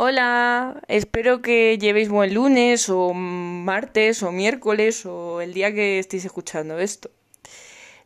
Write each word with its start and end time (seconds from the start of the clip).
Hola, 0.00 0.80
espero 0.86 1.42
que 1.42 1.76
llevéis 1.76 2.08
buen 2.08 2.32
lunes 2.32 2.88
o 2.88 3.12
martes 3.14 4.22
o 4.22 4.30
miércoles 4.30 5.04
o 5.04 5.40
el 5.40 5.52
día 5.52 5.74
que 5.74 5.98
estéis 5.98 6.24
escuchando 6.24 6.78
esto. 6.78 7.10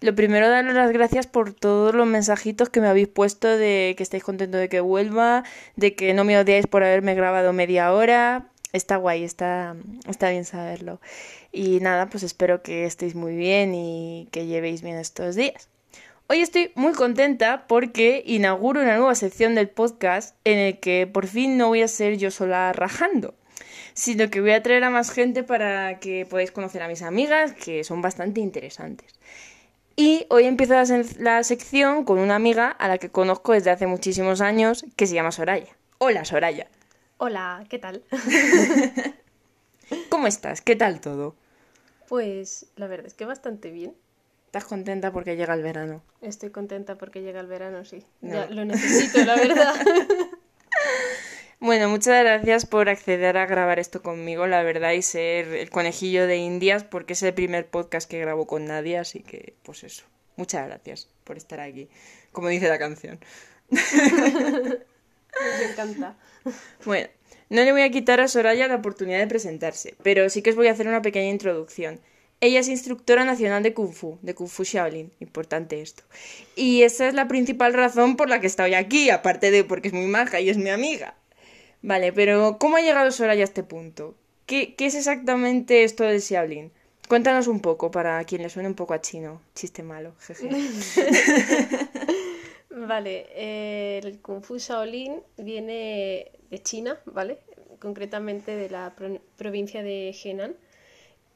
Lo 0.00 0.14
primero, 0.14 0.48
daros 0.48 0.72
las 0.72 0.90
gracias 0.90 1.26
por 1.26 1.52
todos 1.52 1.94
los 1.94 2.06
mensajitos 2.06 2.70
que 2.70 2.80
me 2.80 2.88
habéis 2.88 3.08
puesto 3.08 3.46
de 3.46 3.92
que 3.94 4.02
estáis 4.02 4.24
contentos 4.24 4.58
de 4.58 4.70
que 4.70 4.80
vuelva, 4.80 5.44
de 5.76 5.94
que 5.94 6.14
no 6.14 6.24
me 6.24 6.38
odiáis 6.38 6.66
por 6.66 6.82
haberme 6.82 7.14
grabado 7.14 7.52
media 7.52 7.93
hora. 7.93 8.48
Está 8.72 8.96
guay, 8.96 9.22
está, 9.22 9.77
está 10.09 10.30
bien 10.30 10.46
saberlo. 10.46 10.98
Y 11.52 11.80
nada, 11.80 12.06
pues 12.09 12.22
espero 12.22 12.62
que 12.62 12.86
estéis 12.86 13.14
muy 13.14 13.36
bien 13.36 13.74
y 13.74 14.29
que 14.32 14.46
llevéis 14.46 14.80
bien 14.80 14.96
estos 14.96 15.34
días. 15.36 15.68
Hoy 16.33 16.41
estoy 16.41 16.73
muy 16.77 16.95
contenta 16.95 17.67
porque 17.67 18.23
inauguro 18.25 18.81
una 18.81 18.96
nueva 18.96 19.14
sección 19.14 19.55
del 19.55 19.69
podcast 19.69 20.35
en 20.45 20.59
el 20.59 20.81
que 20.81 21.07
por 21.07 21.27
fin 21.27 21.59
no 21.59 21.69
voy 21.69 21.82
a 21.82 21.89
ser 21.89 22.17
yo 22.17 22.31
sola 22.31 22.73
rajando, 22.73 23.35
sino 23.93 24.31
que 24.31 24.40
voy 24.40 24.53
a 24.53 24.63
traer 24.63 24.82
a 24.85 24.89
más 24.89 25.11
gente 25.11 25.43
para 25.43 25.99
que 25.99 26.25
podáis 26.25 26.50
conocer 26.50 26.81
a 26.81 26.89
mis 26.89 27.03
amigas, 27.03 27.53
que 27.53 27.85
son 27.85 28.00
bastante 28.00 28.40
interesantes. 28.40 29.13
Y 29.95 30.25
hoy 30.31 30.45
empiezo 30.45 30.73
la, 31.18 31.45
sección 31.45 32.06
con 32.06 32.19
una 32.19 32.37
amiga 32.37 32.70
a 32.70 32.89
la 32.89 32.97
que 32.97 33.11
conozco 33.11 33.53
desde 33.53 33.69
hace 33.69 33.87
muchísimos 33.87 34.41
años, 34.41 34.87
que 34.97 35.06
se 35.06 35.12
llama 35.12 35.33
Soraya. 35.33 35.77
Hola, 35.98 36.25
Soraya. 36.25 36.67
Hola, 37.19 37.67
¿qué 37.69 37.78
tal? 37.78 38.05
¿Cómo 40.09 40.27
estás? 40.27 40.62
¿Qué 40.62 40.77
tal 40.77 41.03
todo? 41.03 41.37
Pues 42.09 42.69
la 42.77 42.87
verdad 42.87 43.09
es 43.09 43.12
que 43.12 43.27
bastante 43.27 43.70
bien. 43.70 43.92
¿Estás 44.52 44.66
contenta 44.66 45.11
porque 45.12 45.34
llega 45.34 45.55
el 45.55 45.62
verano? 45.62 46.02
Estoy 46.20 46.50
contenta 46.50 46.98
porque 46.98 47.22
llega 47.22 47.41
el 47.41 47.47
verano, 47.47 47.86
sí. 47.86 48.05
Ya 48.20 48.44
lo 48.50 48.66
necesito, 48.66 49.25
la 49.25 49.34
verdad. 49.34 49.75
bueno, 51.58 51.88
muchas 51.88 52.22
gracias 52.22 52.66
por 52.66 52.91
acceder 52.91 53.38
a 53.38 53.47
grabar 53.47 53.78
esto 53.78 54.02
conmigo, 54.02 54.47
la 54.47 54.62
verdad, 54.62 54.92
y 54.92 55.00
ser 55.00 55.48
el 55.55 55.70
conejillo 55.70 56.27
de 56.27 56.36
Indias, 56.36 56.84
porque 56.84 57.14
es 57.14 57.22
el 57.22 57.33
primer 57.33 57.67
podcast 57.67 58.11
que 58.11 58.20
grabo 58.20 58.47
con 58.47 58.67
nadie, 58.67 58.98
así 58.98 59.20
que, 59.20 59.55
pues 59.62 59.84
eso. 59.84 60.05
Muchas 60.36 60.66
gracias 60.66 61.09
por 61.25 61.39
estar 61.39 61.59
aquí, 61.59 61.89
como 62.31 62.48
dice 62.48 62.69
la 62.69 62.78
canción. 62.78 63.19
Me 63.70 65.64
encanta. 65.70 66.19
Bueno, 66.84 67.09
no 67.48 67.62
le 67.62 67.72
voy 67.72 67.81
a 67.81 67.91
quitar 67.91 68.20
a 68.20 68.28
Soraya 68.28 68.69
la 68.69 68.75
oportunidad 68.75 69.20
de 69.20 69.28
presentarse, 69.28 69.94
pero 70.03 70.28
sí 70.28 70.42
que 70.42 70.50
os 70.50 70.56
voy 70.56 70.66
a 70.66 70.72
hacer 70.72 70.89
una 70.89 71.00
pequeña 71.00 71.31
introducción. 71.31 72.03
Ella 72.43 72.59
es 72.59 72.67
instructora 72.67 73.25
nacional 73.25 73.62
de 73.62 73.73
Kung 73.73 73.93
Fu, 73.93 74.19
de 74.21 74.35
Kung 74.35 74.48
Fu 74.48 74.65
Shaolin, 74.65 75.12
importante 75.21 75.81
esto. 75.81 76.03
Y 76.57 76.83
esa 76.83 77.07
es 77.07 77.15
la 77.15 77.29
principal 77.29 77.73
razón 77.73 78.17
por 78.17 78.29
la 78.29 78.41
que 78.41 78.49
estoy 78.49 78.75
aquí, 78.75 79.11
aparte 79.11 79.53
de 79.53 79.62
porque 79.62 79.87
es 79.87 79.95
muy 79.95 80.07
maja 80.07 80.41
y 80.41 80.51
es 80.51 80.57
mi 80.57 80.69
amiga. 80.69 81.15
Vale, 81.83 82.12
pero 82.12 82.59
¿cómo 82.59 82.79
ha 82.79 82.81
llegado 82.81 83.12
Soraya 83.12 83.43
a 83.43 83.45
este 83.45 83.62
punto? 83.62 84.17
¿Qué, 84.47 84.75
es 84.77 84.97
exactamente 84.97 85.84
esto 85.84 86.03
del 86.03 86.19
Shaolin? 86.19 86.73
Cuéntanos 87.09 87.47
un 87.47 87.61
poco, 87.61 87.93
para 87.93 88.25
quien 88.25 88.43
le 88.43 88.51
suene 88.51 88.69
un 88.69 88.75
poco 88.75 88.95
a 88.95 89.01
chino. 89.01 89.41
Chiste 89.55 89.84
malo, 89.84 90.12
jeje. 90.19 90.49
vale, 92.71 93.99
el 93.99 94.19
Kung 94.19 94.43
Fu 94.43 94.59
Shaolin 94.59 95.21
viene 95.37 96.33
de 96.51 96.59
China, 96.61 96.99
¿vale? 97.05 97.39
Concretamente 97.79 98.56
de 98.56 98.69
la 98.69 98.97
provincia 99.37 99.84
de 99.84 100.12
Henan 100.25 100.56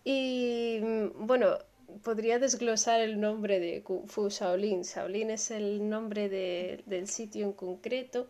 y 0.09 0.79
mm, 0.83 1.27
bueno, 1.27 1.59
podría 2.05 2.39
desglosar 2.39 3.01
el 3.01 3.21
nombre 3.21 3.59
de 3.59 3.83
Kung 3.83 4.07
Fu 4.09 4.29
Shaolin. 4.29 4.83
Shaolin 4.83 5.31
es 5.31 5.51
el 5.51 5.89
nombre 5.89 6.29
del 6.29 7.09
sitio 7.09 7.45
en 7.45 7.53
concreto 7.53 8.29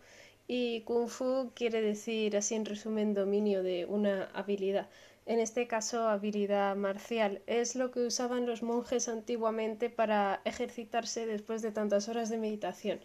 y 0.49 0.81
Kung 0.83 1.09
Fu 1.09 1.53
quiere 1.55 1.83
decir, 1.83 2.35
así 2.35 2.55
en 2.55 2.65
resumen, 2.65 3.13
dominio 3.13 3.63
de 3.63 3.85
una 3.85 4.25
habilidad. 4.33 4.89
En 5.27 5.39
este 5.39 5.67
caso, 5.67 6.09
habilidad 6.09 6.77
marcial. 6.77 7.43
Es 7.47 7.77
lo 7.77 7.91
que 7.91 8.07
usaban 8.07 8.47
los 8.47 8.63
monjes 8.63 9.09
antiguamente 9.09 9.91
para 9.91 10.41
ejercitarse 10.47 11.27
después 11.27 11.61
de 11.61 11.73
tantas 11.73 12.09
horas 12.09 12.31
de 12.31 12.39
meditación. 12.39 13.00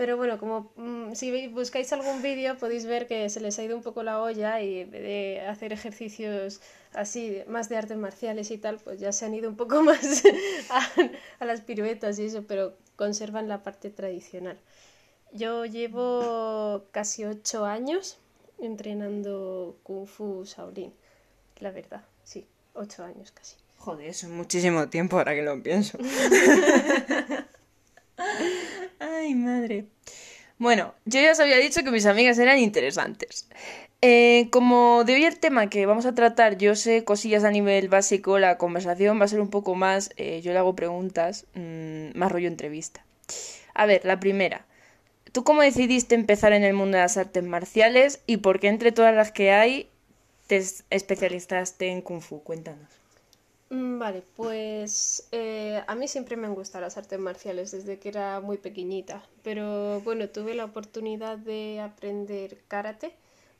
Pero 0.00 0.16
bueno, 0.16 0.38
como 0.38 0.72
mm, 0.76 1.12
si 1.12 1.48
buscáis 1.48 1.92
algún 1.92 2.22
vídeo 2.22 2.56
podéis 2.56 2.86
ver 2.86 3.06
que 3.06 3.28
se 3.28 3.38
les 3.38 3.58
ha 3.58 3.64
ido 3.64 3.76
un 3.76 3.82
poco 3.82 4.02
la 4.02 4.22
olla 4.22 4.58
y 4.62 4.84
de 4.84 5.42
hacer 5.46 5.74
ejercicios 5.74 6.62
así, 6.94 7.42
más 7.46 7.68
de 7.68 7.76
artes 7.76 7.98
marciales 7.98 8.50
y 8.50 8.56
tal, 8.56 8.78
pues 8.78 8.98
ya 8.98 9.12
se 9.12 9.26
han 9.26 9.34
ido 9.34 9.50
un 9.50 9.56
poco 9.56 9.82
más 9.88 10.22
a, 11.38 11.44
las 11.44 11.60
piruetas 11.60 12.18
y 12.18 12.24
eso, 12.24 12.44
pero 12.48 12.78
conservan 12.96 13.46
la 13.46 13.62
parte 13.62 13.90
tradicional. 13.90 14.58
Yo 15.34 15.66
llevo 15.66 16.86
casi 16.92 17.26
ocho 17.26 17.66
años 17.66 18.16
entrenando 18.58 19.76
Kung 19.82 20.06
Fu 20.06 20.46
Shaolin, 20.46 20.94
la 21.58 21.72
verdad, 21.72 22.06
sí, 22.24 22.46
ocho 22.72 23.04
años 23.04 23.32
casi. 23.32 23.56
Joder, 23.76 24.08
eso 24.08 24.28
es 24.28 24.32
muchísimo 24.32 24.88
tiempo 24.88 25.18
ahora 25.18 25.34
que 25.34 25.42
lo 25.42 25.62
pienso. 25.62 25.98
Ay, 29.20 29.34
madre. 29.34 29.84
Bueno, 30.58 30.94
yo 31.04 31.20
ya 31.20 31.32
os 31.32 31.40
había 31.40 31.58
dicho 31.58 31.82
que 31.84 31.90
mis 31.90 32.06
amigas 32.06 32.38
eran 32.38 32.58
interesantes. 32.58 33.46
Eh, 34.00 34.48
como 34.50 35.04
de 35.04 35.14
hoy 35.14 35.24
el 35.26 35.38
tema 35.38 35.68
que 35.68 35.84
vamos 35.84 36.06
a 36.06 36.14
tratar, 36.14 36.56
yo 36.56 36.74
sé 36.74 37.04
cosillas 37.04 37.44
a 37.44 37.50
nivel 37.50 37.88
básico, 37.88 38.38
la 38.38 38.56
conversación 38.56 39.20
va 39.20 39.26
a 39.26 39.28
ser 39.28 39.42
un 39.42 39.50
poco 39.50 39.74
más, 39.74 40.10
eh, 40.16 40.40
yo 40.42 40.52
le 40.54 40.58
hago 40.58 40.74
preguntas, 40.74 41.46
mm, 41.54 42.16
más 42.18 42.32
rollo 42.32 42.48
entrevista. 42.48 43.04
A 43.74 43.84
ver, 43.84 44.06
la 44.06 44.20
primera. 44.20 44.64
¿Tú 45.32 45.44
cómo 45.44 45.60
decidiste 45.60 46.14
empezar 46.14 46.54
en 46.54 46.64
el 46.64 46.72
mundo 46.72 46.96
de 46.96 47.02
las 47.02 47.18
artes 47.18 47.44
marciales 47.44 48.22
y 48.26 48.38
por 48.38 48.58
qué 48.58 48.68
entre 48.68 48.90
todas 48.90 49.14
las 49.14 49.32
que 49.32 49.52
hay 49.52 49.90
te 50.46 50.64
especializaste 50.88 51.88
en 51.88 52.00
Kung 52.00 52.22
Fu? 52.22 52.42
Cuéntanos. 52.42 52.99
Mm, 53.70 53.98
vale, 53.98 54.22
pues 54.36 55.28
eh, 55.32 55.82
a 55.86 55.94
mí 55.94 56.08
siempre 56.08 56.36
me 56.36 56.46
han 56.46 56.54
gustado 56.54 56.82
las 56.82 56.96
artes 56.96 57.18
marciales 57.20 57.70
desde 57.70 57.98
que 58.00 58.08
era 58.08 58.40
muy 58.40 58.56
pequeñita, 58.58 59.22
pero 59.44 60.00
bueno, 60.00 60.28
tuve 60.28 60.54
la 60.54 60.64
oportunidad 60.64 61.38
de 61.38 61.80
aprender 61.80 62.58
karate 62.68 63.14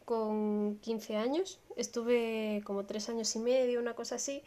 con 0.05 0.79
15 0.81 1.17
años. 1.17 1.61
Estuve 1.77 2.61
como 2.65 2.85
tres 2.87 3.09
años 3.09 3.35
y 3.37 3.39
medio, 3.39 3.79
una 3.81 3.95
cosa 3.95 4.17
así. 4.17 4.43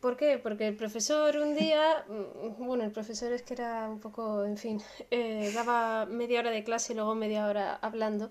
¿Por 0.00 0.16
qué? 0.16 0.38
Porque 0.38 0.68
el 0.68 0.76
profesor 0.76 1.36
un 1.38 1.54
día, 1.56 2.04
mm, 2.08 2.64
bueno, 2.66 2.84
el 2.84 2.92
profesor 2.92 3.32
es 3.32 3.42
que 3.42 3.54
era 3.54 3.88
un 3.90 4.00
poco, 4.00 4.44
en 4.44 4.58
fin, 4.58 4.82
eh, 5.10 5.52
daba 5.54 6.06
media 6.06 6.40
hora 6.40 6.50
de 6.52 6.64
clase 6.64 6.92
y 6.94 6.96
luego 6.96 7.14
media 7.14 7.46
hora 7.46 7.76
hablando. 7.82 8.30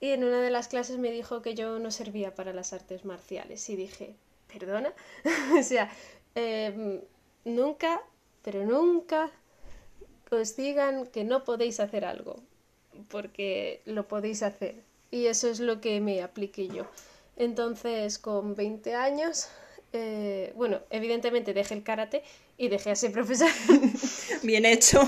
Y 0.00 0.10
en 0.10 0.24
una 0.24 0.40
de 0.40 0.50
las 0.50 0.68
clases 0.68 0.98
me 0.98 1.10
dijo 1.10 1.42
que 1.42 1.54
yo 1.54 1.78
no 1.80 1.90
servía 1.90 2.34
para 2.34 2.52
las 2.52 2.72
artes 2.72 3.04
marciales. 3.04 3.68
Y 3.70 3.76
dije, 3.76 4.16
¿perdona? 4.58 4.92
o 5.58 5.62
sea, 5.62 5.90
em, 6.34 7.00
nunca, 7.44 8.00
pero 8.42 8.64
nunca 8.64 9.30
os 10.30 10.56
digan 10.56 11.06
que 11.06 11.24
no 11.24 11.44
podéis 11.44 11.80
hacer 11.80 12.04
algo, 12.04 12.36
porque 13.08 13.82
lo 13.84 14.08
podéis 14.08 14.42
hacer 14.42 14.76
y 15.10 15.26
eso 15.26 15.48
es 15.48 15.60
lo 15.60 15.80
que 15.80 16.00
me 16.00 16.22
apliqué 16.22 16.66
yo. 16.66 16.86
Entonces, 17.36 18.18
con 18.18 18.56
20 18.56 18.94
años, 18.94 19.48
eh, 19.92 20.52
bueno, 20.56 20.80
evidentemente 20.90 21.54
dejé 21.54 21.74
el 21.74 21.84
karate 21.84 22.24
y 22.58 22.66
dejé 22.66 22.90
a 22.90 22.96
ser 22.96 23.12
profesor. 23.12 23.48
Bien 24.42 24.64
hecho. 24.64 25.06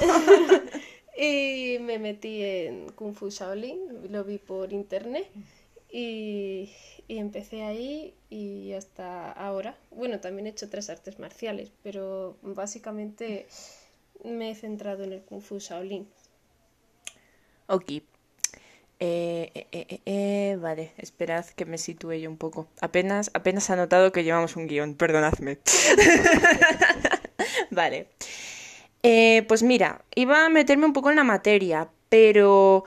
y 1.19 1.79
me 1.81 1.99
metí 1.99 2.43
en 2.43 2.91
Kung 2.91 3.15
Fu 3.15 3.31
Shaolin, 3.31 4.13
lo 4.13 4.23
vi 4.23 4.39
por 4.39 4.73
internet 4.73 5.29
y, 5.99 6.71
empecé 7.09 7.63
ahí 7.63 8.15
y 8.29 8.73
hasta 8.75 9.33
ahora. 9.33 9.77
Bueno, 9.91 10.21
también 10.21 10.47
he 10.47 10.51
hecho 10.51 10.69
tres 10.69 10.91
artes 10.91 11.19
marciales, 11.19 11.73
pero 11.83 12.37
básicamente 12.43 13.47
me 14.23 14.51
he 14.51 14.55
centrado 14.55 15.05
en 15.05 15.15
el 15.15 15.23
Kung 15.23 15.41
Fu 15.41 15.59
Shaolin. 15.59 16.07
Ok, 17.69 17.91
eh, 18.99 19.67
eh, 19.73 20.01
eh, 20.05 20.59
vale, 20.61 20.93
esperad 20.99 21.47
que 21.47 21.65
me 21.65 21.79
sitúe 21.79 22.15
yo 22.15 22.31
un 22.31 22.37
poco. 22.37 22.69
Apenas, 22.81 23.31
apenas 23.33 23.71
ha 23.71 23.77
notado 23.77 24.13
que 24.13 24.23
llevamos 24.23 24.57
un 24.57 24.67
guion, 24.67 24.95
perdonadme. 24.95 25.59
vale. 27.71 28.09
Pues 29.49 29.63
mira, 29.63 30.05
iba 30.15 30.45
a 30.45 30.49
meterme 30.49 30.85
un 30.85 30.93
poco 30.93 31.11
en 31.11 31.17
la 31.17 31.25
materia, 31.25 31.89
pero 32.09 32.85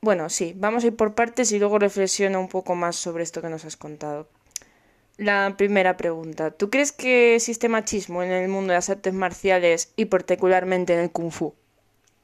bueno, 0.00 0.28
sí, 0.30 0.54
vamos 0.56 0.84
a 0.84 0.88
ir 0.88 0.96
por 0.96 1.14
partes 1.14 1.52
y 1.52 1.58
luego 1.58 1.78
reflexiono 1.78 2.40
un 2.40 2.48
poco 2.48 2.74
más 2.74 2.96
sobre 2.96 3.24
esto 3.24 3.42
que 3.42 3.48
nos 3.48 3.64
has 3.64 3.76
contado. 3.76 4.28
La 5.16 5.56
primera 5.56 5.96
pregunta, 5.96 6.52
¿tú 6.52 6.70
crees 6.70 6.92
que 6.92 7.34
existe 7.34 7.68
machismo 7.68 8.22
en 8.22 8.30
el 8.30 8.48
mundo 8.48 8.72
de 8.72 8.78
las 8.78 8.88
artes 8.88 9.12
marciales 9.12 9.92
y 9.96 10.04
particularmente 10.04 10.94
en 10.94 11.00
el 11.00 11.10
kung 11.10 11.32
fu? 11.32 11.54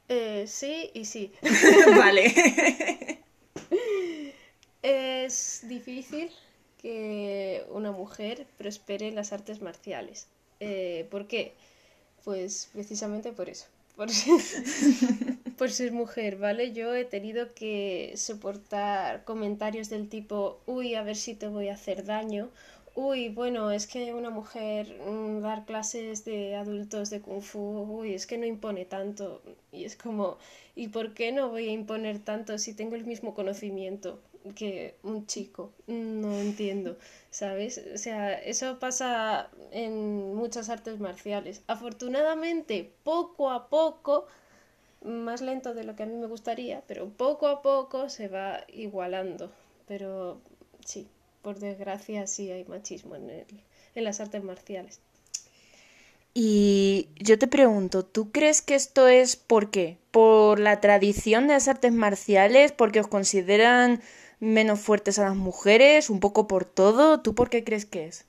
Eh, 0.09 0.44
sí 0.47 0.91
y 0.94 1.05
sí. 1.05 1.32
vale. 1.99 2.32
Es 4.82 5.62
difícil 5.67 6.31
que 6.82 7.65
una 7.71 7.91
mujer 7.91 8.47
prospere 8.59 9.09
en 9.09 9.15
las 9.15 9.32
artes 9.32 9.62
marciales. 9.62 10.26
Eh, 10.61 11.06
¿Por 11.11 11.26
qué? 11.26 11.55
Pues 12.23 12.69
precisamente 12.71 13.32
por 13.32 13.49
eso. 13.49 13.65
Por, 13.97 14.09
por 15.56 15.71
ser 15.71 15.93
mujer, 15.93 16.37
¿vale? 16.37 16.73
Yo 16.73 16.95
he 16.95 17.05
tenido 17.05 17.55
que 17.55 18.12
soportar 18.17 19.25
comentarios 19.25 19.89
del 19.89 20.09
tipo, 20.09 20.61
uy, 20.67 20.95
a 20.95 21.03
ver 21.03 21.17
si 21.17 21.35
te 21.35 21.49
voy 21.49 21.69
a 21.69 21.75
hacer 21.75 22.05
daño, 22.05 22.51
uy, 22.95 23.29
bueno, 23.29 23.71
es 23.71 23.87
que 23.87 24.15
una 24.15 24.31
mujer 24.31 25.01
mm, 25.06 25.41
dar 25.43 25.65
clases 25.65 26.25
de 26.25 26.55
adultos 26.56 27.11
de 27.11 27.21
kung 27.21 27.43
fu, 27.43 27.61
uy, 27.61 28.15
es 28.15 28.27
que 28.27 28.39
no 28.39 28.47
impone 28.47 28.85
tanto. 28.85 29.43
Y 29.73 29.85
es 29.85 29.97
como, 29.97 30.39
¿y 30.77 30.89
por 30.89 31.15
qué 31.15 31.33
no 31.33 31.49
voy 31.51 31.69
a 31.69 31.73
imponer 31.73 32.19
tanto 32.21 32.59
si 32.59 32.75
tengo 32.75 32.95
el 32.97 33.05
mismo 33.05 33.35
conocimiento 33.35 34.21
que 34.55 34.97
un 35.03 35.27
chico? 35.27 35.73
No 35.87 36.39
entiendo, 36.39 36.97
¿sabes? 37.31 37.83
O 37.95 37.99
sea, 37.99 38.35
eso 38.35 38.79
pasa 38.79 39.50
en 39.73 40.35
muchas 40.35 40.69
artes 40.69 41.00
marciales. 41.00 41.62
Afortunadamente, 41.67 42.93
poco 43.03 43.50
a 43.50 43.69
poco, 43.69 44.27
más 45.05 45.41
lento 45.41 45.75
de 45.75 45.85
lo 45.85 45.95
que 45.95 46.03
a 46.03 46.06
mí 46.06 46.17
me 46.17 46.27
gustaría, 46.27 46.83
pero 46.87 47.09
poco 47.09 47.47
a 47.47 47.62
poco 47.62 48.09
se 48.09 48.29
va 48.29 48.65
igualando. 48.69 49.53
Pero 49.87 50.41
sí, 50.85 51.06
por 51.43 51.59
desgracia 51.59 52.27
sí 52.27 52.51
hay 52.51 52.65
machismo 52.65 53.17
en, 53.17 53.31
en 53.95 54.05
las 54.05 54.21
artes 54.21 54.43
marciales. 54.43 55.01
Y 56.37 57.11
yo 57.17 57.39
te 57.39 57.47
pregunto, 57.47 58.05
¿tú 58.05 58.33
crees 58.33 58.61
que 58.61 58.75
esto 58.75 59.06
es 59.06 59.37
por 59.37 59.71
qué? 59.71 59.99
¿Por 60.11 60.59
la 60.59 60.81
tradición 60.81 61.47
de 61.47 61.55
las 61.55 61.69
artes 61.69 61.93
marciales? 61.93 62.73
¿Porque 62.73 62.99
os 62.99 63.07
consideran 63.07 64.03
menos 64.41 64.81
fuertes 64.81 65.21
a 65.21 65.25
las 65.27 65.37
mujeres? 65.37 66.11
¿Un 66.11 66.19
poco 66.19 66.49
por 66.49 66.65
todo? 66.65 67.21
¿Tú 67.21 67.37
por 67.37 67.50
qué 67.50 67.62
crees 67.62 67.87
que 67.87 68.07
es? 68.07 68.27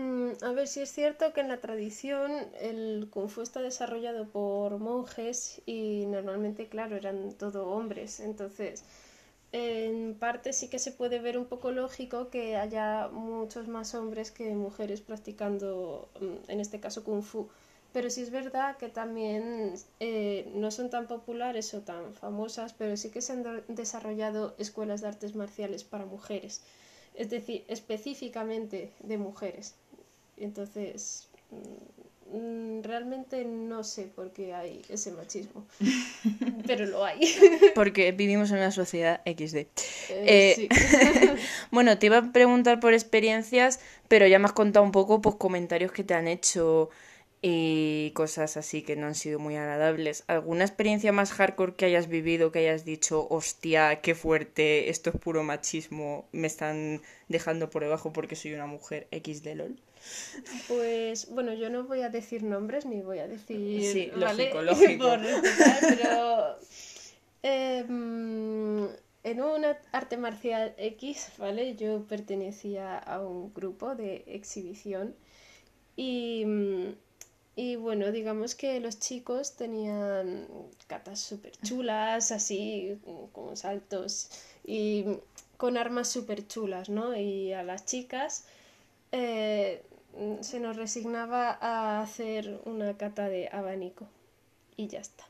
Mm, 0.00 0.30
a 0.42 0.52
ver, 0.52 0.66
si 0.68 0.80
es 0.80 0.90
cierto 0.92 1.32
que 1.34 1.40
en 1.42 1.48
la 1.48 1.60
tradición 1.60 2.30
el 2.60 3.08
kung 3.12 3.28
fu 3.28 3.42
está 3.42 3.60
desarrollado 3.60 4.22
por 4.28 4.78
monjes 4.78 5.60
y 5.66 6.06
normalmente, 6.06 6.68
claro, 6.68 6.96
eran 6.96 7.32
todo 7.42 7.66
hombres. 7.68 8.20
Entonces, 8.20 8.84
en 9.52 10.14
parte 10.18 10.52
sí 10.54 10.68
que 10.70 10.78
se 10.78 10.92
puede 10.92 11.18
ver 11.20 11.36
un 11.38 11.46
poco 11.46 11.70
lógico 11.72 12.30
que 12.30 12.56
haya 12.56 13.08
muchos 13.08 13.68
más 13.68 13.94
hombres 13.94 14.30
que 14.30 14.54
mujeres 14.54 15.00
practicando, 15.02 16.08
mm, 16.20 16.50
en 16.52 16.60
este 16.60 16.80
caso, 16.80 17.04
kung 17.04 17.22
fu. 17.22 17.48
Pero 17.92 18.08
sí 18.10 18.22
es 18.22 18.30
verdad 18.30 18.76
que 18.78 18.88
también 18.88 19.74
eh, 20.00 20.50
no 20.54 20.70
son 20.70 20.88
tan 20.90 21.06
populares 21.08 21.74
o 21.74 21.80
tan 21.82 22.14
famosas, 22.14 22.72
pero 22.72 22.96
sí 22.96 23.10
que 23.10 23.20
se 23.22 23.32
han 23.34 23.44
desarrollado 23.68 24.54
escuelas 24.58 25.00
de 25.02 25.08
artes 25.08 25.34
marciales 25.34 25.82
para 25.84 26.06
mujeres, 26.06 26.62
es 27.14 27.28
decir, 27.30 27.64
específicamente 27.68 28.92
de 29.00 29.18
mujeres. 29.18 29.74
Entonces, 30.40 31.28
mm, 32.32 32.82
realmente 32.82 33.44
no 33.44 33.84
sé 33.84 34.04
por 34.04 34.32
qué 34.32 34.54
hay 34.54 34.82
ese 34.88 35.12
machismo, 35.12 35.66
pero 36.66 36.86
lo 36.86 37.04
hay. 37.04 37.20
Porque 37.74 38.12
vivimos 38.12 38.50
en 38.50 38.56
una 38.56 38.70
sociedad 38.70 39.20
XD. 39.26 39.56
Eh, 39.56 39.68
eh 40.08 40.68
bueno, 41.70 41.98
te 41.98 42.06
iba 42.06 42.18
a 42.18 42.32
preguntar 42.32 42.80
por 42.80 42.94
experiencias, 42.94 43.80
pero 44.08 44.26
ya 44.26 44.38
me 44.38 44.46
has 44.46 44.52
contado 44.52 44.84
un 44.84 44.92
poco 44.92 45.20
pues, 45.20 45.36
comentarios 45.36 45.92
que 45.92 46.04
te 46.04 46.14
han 46.14 46.26
hecho 46.26 46.88
y 47.42 48.12
cosas 48.14 48.58
así 48.58 48.82
que 48.82 48.96
no 48.96 49.06
han 49.06 49.14
sido 49.14 49.38
muy 49.38 49.56
agradables. 49.56 50.24
¿Alguna 50.26 50.64
experiencia 50.64 51.12
más 51.12 51.32
hardcore 51.32 51.74
que 51.74 51.86
hayas 51.86 52.08
vivido, 52.08 52.52
que 52.52 52.60
hayas 52.60 52.84
dicho, 52.84 53.26
hostia, 53.30 54.00
qué 54.02 54.14
fuerte, 54.14 54.90
esto 54.90 55.10
es 55.10 55.16
puro 55.16 55.42
machismo, 55.42 56.28
me 56.32 56.46
están 56.46 57.02
dejando 57.28 57.70
por 57.70 57.82
debajo 57.82 58.12
porque 58.12 58.36
soy 58.36 58.52
una 58.54 58.66
mujer 58.66 59.06
XD 59.10 59.54
LOL? 59.54 59.80
Pues 60.68 61.30
bueno, 61.30 61.52
yo 61.54 61.70
no 61.70 61.84
voy 61.84 62.02
a 62.02 62.08
decir 62.08 62.42
nombres 62.42 62.86
ni 62.86 63.02
voy 63.02 63.18
a 63.18 63.28
decir. 63.28 63.82
Sí, 63.84 64.10
lógico, 64.14 64.62
lógico. 64.62 65.16
pero. 65.88 66.56
Em, 67.42 68.88
en 69.22 69.42
una 69.42 69.78
arte 69.92 70.16
marcial 70.16 70.74
X, 70.78 71.32
¿vale? 71.38 71.76
Yo 71.76 72.04
pertenecía 72.04 72.98
a 72.98 73.20
un 73.20 73.52
grupo 73.52 73.94
de 73.94 74.24
exhibición 74.26 75.14
y, 75.96 76.44
y 77.56 77.76
bueno, 77.76 78.12
digamos 78.12 78.54
que 78.54 78.80
los 78.80 78.98
chicos 78.98 79.56
tenían 79.56 80.46
catas 80.86 81.20
súper 81.20 81.52
chulas, 81.58 82.32
así, 82.32 82.98
con 83.32 83.56
saltos 83.56 84.30
y 84.64 85.04
con 85.58 85.76
armas 85.76 86.08
súper 86.08 86.46
chulas, 86.46 86.88
¿no? 86.88 87.14
Y 87.14 87.52
a 87.52 87.62
las 87.62 87.84
chicas 87.84 88.44
eh, 89.12 89.82
se 90.40 90.60
nos 90.60 90.76
resignaba 90.76 91.58
a 91.60 92.02
hacer 92.02 92.60
una 92.64 92.96
cata 92.96 93.28
de 93.28 93.48
abanico 93.52 94.06
y 94.76 94.88
ya 94.88 95.00
está. 95.00 95.24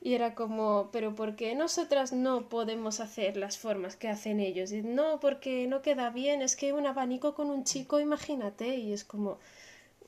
Y 0.00 0.14
era 0.14 0.34
como, 0.34 0.90
pero 0.92 1.14
¿por 1.14 1.34
qué 1.34 1.54
nosotras 1.54 2.12
no 2.12 2.48
podemos 2.48 3.00
hacer 3.00 3.36
las 3.36 3.58
formas 3.58 3.96
que 3.96 4.08
hacen 4.08 4.38
ellos? 4.38 4.70
Y 4.70 4.82
no, 4.82 5.18
porque 5.18 5.66
no 5.66 5.82
queda 5.82 6.10
bien, 6.10 6.40
es 6.40 6.54
que 6.54 6.72
un 6.72 6.86
abanico 6.86 7.34
con 7.34 7.50
un 7.50 7.64
chico, 7.64 7.98
imagínate, 7.98 8.76
y 8.76 8.92
es 8.92 9.04
como, 9.04 9.38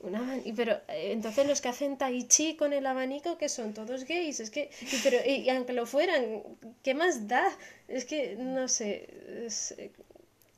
un 0.01 0.15
abanico, 0.15 0.53
pero 0.57 0.75
eh, 0.89 1.11
entonces 1.13 1.47
los 1.47 1.61
que 1.61 1.69
hacen 1.69 1.99
tai 1.99 2.23
chi 2.29 2.55
con 2.57 2.73
el 2.73 2.87
abanico, 2.87 3.37
que 3.37 3.49
son 3.49 3.75
todos 3.75 4.05
gays, 4.05 4.39
es 4.39 4.51
que, 4.51 4.71
y, 4.81 4.97
pero, 5.03 5.19
y, 5.27 5.49
aunque 5.51 5.73
lo 5.73 5.87
fueran, 5.87 6.43
¿qué 6.85 6.95
más 6.95 7.27
da? 7.27 7.45
Es 7.89 8.05
que, 8.05 8.37
no 8.37 8.69
sé, 8.69 9.45
es, 9.47 9.75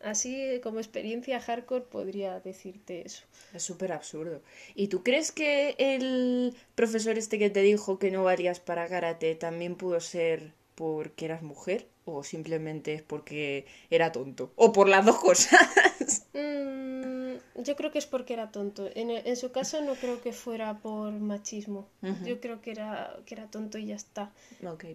Así 0.03 0.61
como 0.63 0.79
experiencia 0.79 1.41
hardcore 1.41 1.85
podría 1.85 2.41
decirte 2.41 3.03
eso. 3.07 3.25
Es 3.55 3.63
súper 3.63 3.93
absurdo. 3.93 4.43
¿Y 4.75 4.89
tú 4.89 5.03
crees 5.03 5.31
que 5.31 5.77
el 5.79 6.55
profesor 6.75 7.19
este 7.19 7.39
que 7.39 7.51
te 7.51 7.63
dijo 7.63 7.99
que 7.99 8.11
no 8.11 8.25
valías 8.25 8.59
para 8.59 8.89
karate 8.89 9.35
también 9.37 9.77
pudo 9.77 10.01
ser 10.01 10.53
porque 10.75 11.27
eras 11.27 11.43
mujer? 11.43 11.87
¿O 12.05 12.25
simplemente 12.25 12.95
es 12.95 13.03
porque 13.03 13.65
era 13.91 14.11
tonto? 14.11 14.53
¿O 14.57 14.73
por 14.73 14.89
las 14.89 15.05
dos 15.07 15.19
cosas? 15.19 15.61
Mm, 16.35 17.63
yo 17.63 17.77
creo 17.77 17.93
que 17.93 17.99
es 17.99 18.07
porque 18.07 18.33
era 18.33 18.51
tonto. 18.51 18.89
En, 18.95 19.11
en, 19.11 19.37
su 19.37 19.53
caso 19.53 19.81
no 19.83 19.95
creo 19.95 20.21
que 20.21 20.33
fuera 20.33 20.79
por 20.79 21.13
machismo. 21.13 21.89
Yo 22.25 22.41
creo 22.41 22.61
que 22.61 22.73
era, 22.73 23.17
que 23.25 23.35
era 23.35 23.47
tonto 23.47 23.79
y 23.79 23.87
ya 23.87 23.97
está. 23.97 24.33
Ok. 24.67 24.87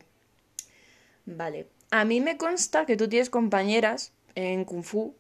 Vale. 1.26 1.68
A 1.92 2.06
mí 2.06 2.20
me 2.22 2.38
consta 2.38 2.86
que 2.86 2.98
tú 2.98 3.08
tienes 3.08 3.30
compañeras 3.30 4.12
en 4.38 4.66
Kung 4.66 4.84
Fu. 4.84 5.16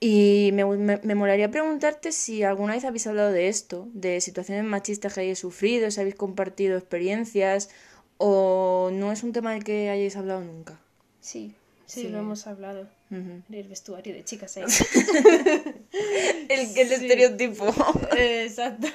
Y 0.00 0.50
me, 0.52 0.64
me, 0.64 1.14
molaría 1.14 1.50
preguntarte 1.50 2.12
si 2.12 2.42
alguna 2.42 2.74
vez 2.74 2.84
habéis 2.84 3.06
hablado 3.06 3.32
de 3.32 3.48
esto, 3.48 3.88
de 3.92 4.20
situaciones 4.20 4.64
machistas 4.64 5.12
que 5.12 5.20
hayáis 5.20 5.38
sufrido, 5.38 5.90
si 5.90 6.00
habéis 6.00 6.14
compartido 6.14 6.78
experiencias 6.78 7.68
o 8.16 8.90
no 8.92 9.12
es 9.12 9.22
un 9.22 9.32
tema 9.32 9.52
del 9.52 9.64
que 9.64 9.90
hayáis 9.90 10.16
hablado 10.16 10.40
nunca. 10.42 10.80
Sí, 11.20 11.54
sí, 11.86 12.08
lo 12.08 12.18
hemos 12.18 12.46
hablado. 12.46 12.86
El 13.10 13.68
vestuario 13.68 14.14
de 14.14 14.24
chicas 14.24 14.56
ahí. 14.56 14.64
el, 16.48 16.60
el 16.78 16.92
estereotipo. 16.92 17.66
Exacto. 18.16 18.86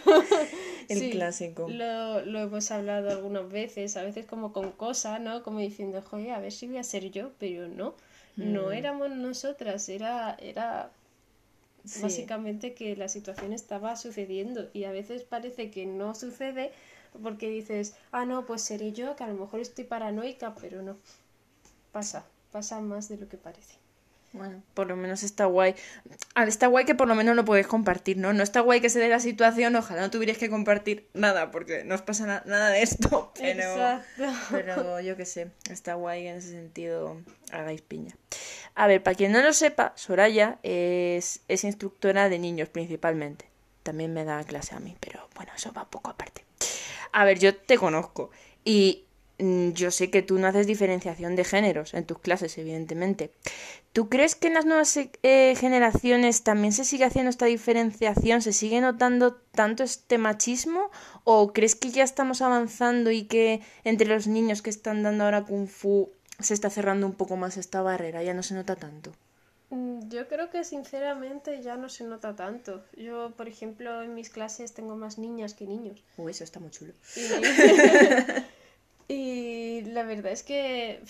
El 0.88 1.12
clásico. 1.12 1.68
Lo, 1.70 2.26
lo, 2.26 2.40
hemos 2.40 2.72
hablado 2.72 3.10
algunas 3.10 3.50
veces, 3.50 3.98
a 3.98 4.04
veces 4.04 4.26
como 4.26 4.54
con 4.54 4.72
cosas, 4.72 5.20
¿no? 5.20 5.44
Como 5.44 5.60
diciendo, 5.60 6.02
joder, 6.02 6.32
a 6.32 6.40
ver 6.40 6.52
si 6.52 6.68
voy 6.68 6.78
a 6.78 6.84
ser 6.84 7.12
yo, 7.12 7.34
pero 7.38 7.68
no 7.68 7.96
no 8.36 8.68
mm. 8.68 8.74
éramos 8.74 9.10
nosotras, 9.12 9.90
era, 9.90 10.36
era 10.40 10.92
básicamente 12.02 12.74
que 12.74 12.96
la 12.96 13.10
situación 13.10 13.54
estaba 13.54 13.96
sucediendo 13.96 14.70
y 14.74 14.86
a 14.86 14.92
veces 14.92 15.24
parece 15.24 15.72
que 15.72 15.86
no 15.86 16.16
sucede 16.16 16.72
porque 17.22 17.50
dices, 17.50 17.96
ah, 18.12 18.26
no, 18.26 18.46
pues 18.46 18.62
seré 18.62 18.92
yo, 18.92 19.16
que 19.16 19.24
a 19.24 19.28
lo 19.28 19.36
mejor 19.36 19.60
estoy 19.60 19.86
paranoica, 19.86 20.54
pero 20.56 20.82
no, 20.82 20.98
pasa, 21.92 22.26
pasa 22.52 22.82
más 22.82 23.08
de 23.08 23.18
lo 23.18 23.30
que 23.30 23.38
parece. 23.38 23.85
Bueno, 24.36 24.62
por 24.74 24.88
lo 24.88 24.98
menos 24.98 25.24
está 25.24 25.46
guay. 25.46 25.76
Ah, 26.34 26.44
está 26.44 26.68
guay 26.68 26.84
que 26.84 26.94
por 26.94 27.08
lo 27.08 27.16
menos 27.16 27.38
lo 27.38 27.46
podéis 27.46 27.68
compartir, 27.68 28.18
¿no? 28.18 28.34
No 28.34 28.44
está 28.44 28.60
guay 28.60 28.82
que 28.82 28.90
se 28.90 29.00
dé 29.00 29.08
la 29.08 29.22
situación, 29.22 29.76
ojalá 29.78 30.02
no 30.02 30.12
tuvierais 30.12 30.38
que 30.38 30.50
compartir 30.50 31.08
nada, 31.14 31.52
porque 31.52 31.86
no 31.86 31.96
os 31.96 32.02
pasa 32.02 32.44
nada 32.46 32.70
de 32.70 32.82
esto. 32.82 33.32
Pero, 33.40 33.62
Exacto. 33.62 34.24
pero 34.52 35.00
yo 35.00 35.16
qué 35.16 35.26
sé, 35.26 35.52
está 35.70 35.94
guay 35.94 36.28
en 36.28 36.38
ese 36.38 36.50
sentido, 36.52 37.18
hagáis 37.52 37.82
piña. 37.82 38.16
A 38.74 38.88
ver, 38.88 39.02
para 39.02 39.16
quien 39.16 39.32
no 39.32 39.42
lo 39.42 39.54
sepa, 39.54 39.94
Soraya 39.96 40.60
es, 40.64 41.42
es 41.48 41.64
instructora 41.64 42.28
de 42.28 42.40
niños 42.40 42.68
principalmente. 42.68 43.46
También 43.84 44.14
me 44.14 44.26
da 44.26 44.44
clase 44.44 44.76
a 44.76 44.80
mí, 44.80 44.98
pero 45.00 45.30
bueno, 45.36 45.54
eso 45.56 45.72
va 45.72 45.90
poco 45.90 46.10
aparte. 46.10 46.44
A 47.14 47.24
ver, 47.24 47.40
yo 47.40 47.56
te 47.56 47.78
conozco 47.78 48.32
y 48.66 49.06
yo 49.38 49.92
sé 49.92 50.10
que 50.10 50.22
tú 50.22 50.40
no 50.40 50.48
haces 50.48 50.66
diferenciación 50.66 51.36
de 51.36 51.44
géneros 51.44 51.94
en 51.94 52.06
tus 52.06 52.20
clases, 52.20 52.58
evidentemente. 52.58 53.32
¿Tú 53.92 54.10
crees 54.10 54.36
que 54.36 54.48
en 54.48 54.54
las 54.54 54.66
nuevas 54.66 54.98
eh, 54.98 55.56
generaciones 55.58 56.44
también 56.44 56.72
se 56.74 56.86
sigue 56.86 57.06
haciendo 57.06 57.30
esta 57.30 57.46
diferenciación? 57.46 58.42
¿Se 58.42 58.54
sigue 58.54 58.80
notando 58.82 59.36
tanto 59.52 59.84
este 59.84 60.18
machismo? 60.18 60.90
¿O 61.24 61.54
crees 61.54 61.76
que 61.76 61.92
ya 61.92 62.04
estamos 62.04 62.42
avanzando 62.42 63.12
y 63.12 63.24
que 63.24 63.62
entre 63.84 64.08
los 64.08 64.28
niños 64.28 64.62
que 64.62 64.70
están 64.70 65.04
dando 65.04 65.26
ahora 65.26 65.44
kung 65.44 65.68
fu 65.68 66.10
se 66.40 66.54
está 66.54 66.70
cerrando 66.70 67.08
un 67.08 67.14
poco 67.14 67.36
más 67.36 67.58
esta 67.58 67.82
barrera? 67.82 68.24
¿Ya 68.24 68.34
no 68.34 68.44
se 68.44 68.54
nota 68.54 68.76
tanto? 68.76 69.12
Mm, 69.70 70.08
yo 70.10 70.28
creo 70.28 70.50
que 70.50 70.64
sinceramente 70.64 71.62
ya 71.62 71.76
no 71.76 71.90
se 71.90 72.04
nota 72.04 72.36
tanto. 72.36 72.84
Yo, 72.98 73.32
por 73.36 73.48
ejemplo, 73.48 74.02
en 74.02 74.14
mis 74.14 74.30
clases 74.30 74.74
tengo 74.74 74.96
más 74.96 75.18
niñas 75.18 75.54
que 75.54 75.66
niños. 75.66 76.04
Uy, 76.18 76.32
eso 76.32 76.44
está 76.44 76.60
muy 76.60 76.72
chulo. 76.72 76.94
Y 77.16 77.22
la 79.86 80.04
verdad 80.04 80.32
es 80.32 80.44
que 80.44 81.02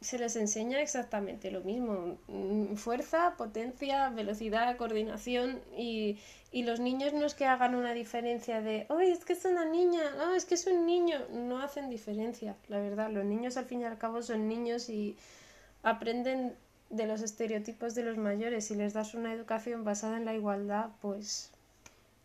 se 0.00 0.18
les 0.18 0.36
enseña 0.36 0.80
exactamente 0.80 1.50
lo 1.50 1.62
mismo. 1.62 2.18
Mm, 2.28 2.74
fuerza, 2.74 3.34
potencia, 3.36 4.10
velocidad, 4.10 4.76
coordinación 4.76 5.60
y, 5.76 6.18
y 6.52 6.64
los 6.64 6.80
niños 6.80 7.12
no 7.12 7.26
es 7.26 7.34
que 7.34 7.46
hagan 7.46 7.74
una 7.74 7.92
diferencia 7.92 8.60
de, 8.60 8.86
oh, 8.88 9.00
es 9.00 9.24
que 9.24 9.32
es 9.32 9.44
una 9.44 9.64
niña, 9.64 10.02
oh, 10.20 10.34
es 10.34 10.44
que 10.44 10.54
es 10.54 10.66
un 10.66 10.86
niño. 10.86 11.18
No 11.30 11.60
hacen 11.60 11.90
diferencia, 11.90 12.56
la 12.68 12.78
verdad. 12.78 13.10
Los 13.10 13.24
niños 13.24 13.56
al 13.56 13.64
fin 13.64 13.80
y 13.80 13.84
al 13.84 13.98
cabo 13.98 14.22
son 14.22 14.48
niños 14.48 14.88
y 14.88 15.16
aprenden 15.82 16.54
de 16.90 17.06
los 17.06 17.22
estereotipos 17.22 17.94
de 17.94 18.04
los 18.04 18.16
mayores. 18.16 18.66
Si 18.66 18.74
les 18.74 18.92
das 18.92 19.14
una 19.14 19.32
educación 19.32 19.84
basada 19.84 20.18
en 20.18 20.24
la 20.24 20.34
igualdad, 20.34 20.90
pues 21.00 21.50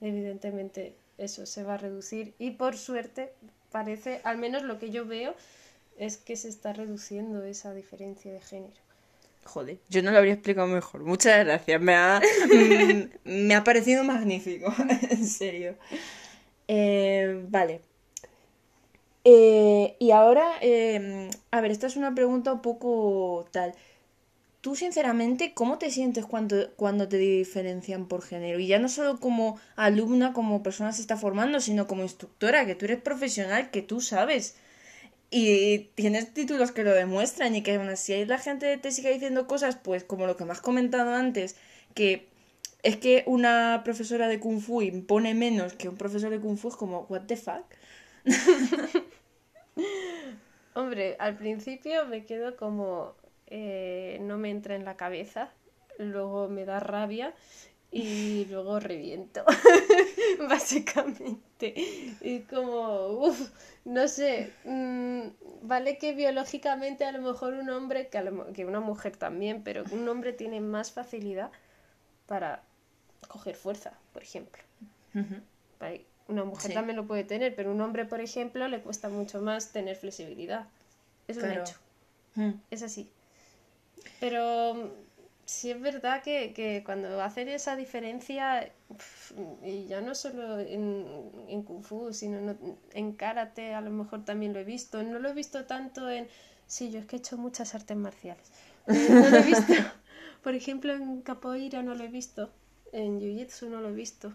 evidentemente 0.02 0.96
eso 1.18 1.46
se 1.46 1.64
va 1.64 1.76
a 1.76 1.78
reducir. 1.78 2.34
Y 2.38 2.52
por 2.52 2.78
suerte 2.78 3.34
parece, 3.72 4.22
al 4.24 4.38
menos 4.38 4.64
lo 4.64 4.78
que 4.78 4.92
yo 4.92 5.06
veo, 5.06 5.34
es 6.02 6.18
que 6.18 6.36
se 6.36 6.50
está 6.50 6.74
reduciendo 6.74 7.44
esa 7.44 7.76
diferencia 7.76 8.34
de 8.34 8.42
género. 8.42 8.74
Joder, 9.44 9.78
yo 9.88 10.02
no 10.02 10.10
lo 10.10 10.18
habría 10.18 10.34
explicado 10.34 10.68
mejor. 10.68 11.04
Muchas 11.04 11.46
gracias, 11.46 11.80
me 11.80 11.94
ha, 11.94 12.20
me 13.24 13.54
ha 13.54 13.64
parecido 13.64 14.04
magnífico, 14.04 14.74
en 15.10 15.26
serio. 15.28 15.76
Eh, 16.68 17.46
vale. 17.50 17.82
Eh, 19.24 19.96
y 20.00 20.10
ahora, 20.10 20.48
eh, 20.62 21.30
a 21.52 21.62
ver, 21.62 21.70
esta 21.70 21.86
es 21.86 21.96
una 21.96 22.16
pregunta 22.16 22.52
un 22.52 22.64
poco 22.64 23.48
tal. 23.52 23.76
Tú, 24.62 24.76
sinceramente, 24.76 25.54
¿cómo 25.54 25.78
te 25.78 25.92
sientes 25.92 26.26
cuando, 26.26 26.72
cuando 26.78 27.08
te 27.08 27.18
diferencian 27.18 28.08
por 28.08 28.24
género? 28.24 28.60
Y 28.60 28.66
ya 28.66 28.80
no 28.80 28.90
solo 28.90 29.20
como 29.20 29.60
alumna, 29.76 30.34
como 30.34 30.64
persona 30.64 30.94
se 30.94 31.02
está 31.02 31.16
formando, 31.16 31.60
sino 31.60 31.86
como 31.86 32.02
instructora, 32.02 32.66
que 32.66 32.74
tú 32.74 32.86
eres 32.86 33.02
profesional, 33.02 33.70
que 33.70 33.84
tú 33.84 34.02
sabes 34.02 34.56
y 35.32 35.92
tienes 35.96 36.34
títulos 36.34 36.74
que 36.74 36.84
lo 36.84 36.94
demuestran 36.94 37.56
y 37.56 37.64
que 37.64 37.76
aún 37.76 37.88
así 37.88 38.26
la 38.26 38.38
gente 38.38 38.78
te 38.78 38.92
sigue 38.92 39.14
diciendo 39.14 39.48
cosas, 39.48 39.78
pues 39.78 40.04
como 40.04 40.28
lo 40.28 40.36
que 40.36 40.44
me 40.44 40.52
has 40.52 40.60
comentado 40.60 41.14
antes, 41.14 41.56
que 41.96 42.28
es 42.84 42.98
que 42.98 43.24
una 43.26 43.82
profesora 43.86 44.28
de 44.28 44.42
Kung 44.42 44.60
Fu 44.60 44.82
impone 44.82 45.34
menos 45.34 45.74
que 45.74 45.88
un 45.88 45.96
profesor 45.96 46.32
de 46.32 46.42
Kung 46.42 46.58
Fu, 46.58 46.68
es 46.68 46.76
como, 46.76 47.06
what 47.10 47.22
the 47.28 47.38
fuck. 47.38 47.64
Hombre, 50.74 51.16
al 51.20 51.38
principio 51.38 52.06
me 52.08 52.26
quedo 52.26 52.58
como, 52.58 53.16
eh, 53.48 54.20
no 54.22 54.38
me 54.38 54.50
entra 54.50 54.76
en 54.76 54.84
la 54.84 54.98
cabeza, 54.98 55.50
luego 55.98 56.50
me 56.50 56.66
da 56.66 56.82
rabia 56.82 57.34
y 57.92 58.46
luego 58.46 58.80
reviento, 58.80 59.44
básicamente. 60.50 61.74
Y 62.22 62.40
como, 62.50 63.08
uff, 63.08 63.52
no 63.84 64.08
sé, 64.08 64.54
mm, 64.64 65.68
vale 65.68 65.98
que 65.98 66.14
biológicamente 66.14 67.04
a 67.04 67.12
lo 67.12 67.22
mejor 67.22 67.54
un 67.54 67.70
hombre, 67.70 68.08
que, 68.08 68.32
que, 68.54 68.66
una 68.66 68.80
mujer 68.80 69.18
también, 69.18 69.64
pero 69.64 69.84
un 69.92 70.08
hombre 70.08 70.32
tiene 70.32 70.62
más 70.62 70.94
facilidad 70.94 71.52
para 72.28 72.64
coger 73.28 73.56
fuerza, 73.56 73.94
por 74.14 74.24
ejemplo. 74.24 74.64
Una 76.28 76.46
mujer 76.46 76.74
también 76.74 76.96
lo 76.96 77.06
puede 77.06 77.26
tener, 77.26 77.54
pero 77.56 77.72
un 77.72 77.82
hombre, 77.82 78.06
por 78.06 78.22
ejemplo, 78.22 78.66
le 78.70 78.82
cuesta 78.82 79.10
mucho 79.10 79.42
más 79.42 79.74
tener 79.74 79.98
flexibilidad. 79.98 80.66
Es 81.28 81.36
un 81.38 81.52
hecho. 81.52 81.76
Mm. 82.36 82.52
Es 82.70 82.84
así. 82.84 83.10
Pero 84.22 84.94
sí 85.46 85.72
es 85.72 85.82
verdad 85.82 86.24
que, 86.24 86.54
que, 86.54 86.84
cuando 86.86 87.22
hacen 87.22 87.50
esa 87.50 87.76
diferencia, 87.76 88.72
y 89.64 89.86
ya 89.86 90.02
no 90.02 90.16
solo 90.16 90.60
en, 90.60 91.06
en 91.48 91.64
Kung 91.64 91.84
Fu, 91.84 92.14
sino 92.14 92.56
en 92.94 93.14
Karate, 93.14 93.74
a 93.74 93.82
lo 93.82 93.92
mejor 93.92 94.26
también 94.26 94.54
lo 94.54 94.60
he 94.60 94.64
visto. 94.64 95.04
No 95.04 95.20
lo 95.20 95.30
he 95.30 95.34
visto 95.34 95.66
tanto 95.66 96.10
en... 96.10 96.28
Sí, 96.68 96.92
yo 96.92 97.00
es 97.00 97.06
que 97.06 97.18
he 97.18 97.20
hecho 97.20 97.38
muchas 97.38 97.76
artes 97.76 97.98
marciales. 97.98 98.50
No 98.88 99.30
lo 99.30 99.38
he 99.38 99.44
visto. 99.44 99.74
Por 100.44 100.56
ejemplo, 100.56 100.94
en 100.94 101.22
Capoeira 101.22 101.84
no 101.84 101.96
lo 101.96 102.04
he 102.04 102.08
visto. 102.08 102.50
En 102.92 103.20
Jiu-Jitsu 103.20 103.68
no 103.68 103.82
lo 103.82 103.90
he 103.90 103.94
visto. 103.94 104.34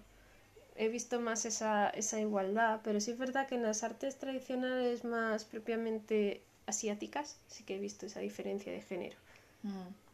He 0.77 0.89
visto 0.89 1.21
más 1.21 1.47
esa, 1.47 1.89
esa 1.91 2.21
igualdad, 2.21 2.81
pero 2.85 3.01
sí 3.01 3.11
es 3.11 3.19
verdad 3.19 3.49
que 3.49 3.55
en 3.55 3.63
las 3.63 3.83
artes 3.83 4.19
tradicionales 4.19 5.05
más 5.05 5.45
propiamente 5.45 6.43
asiáticas 6.67 7.39
sí 7.49 7.65
que 7.65 7.77
he 7.77 7.79
visto 7.79 8.07
esa 8.07 8.21
diferencia 8.21 8.71
de 8.71 8.83
género. 8.83 9.17
Mm. 9.63 10.06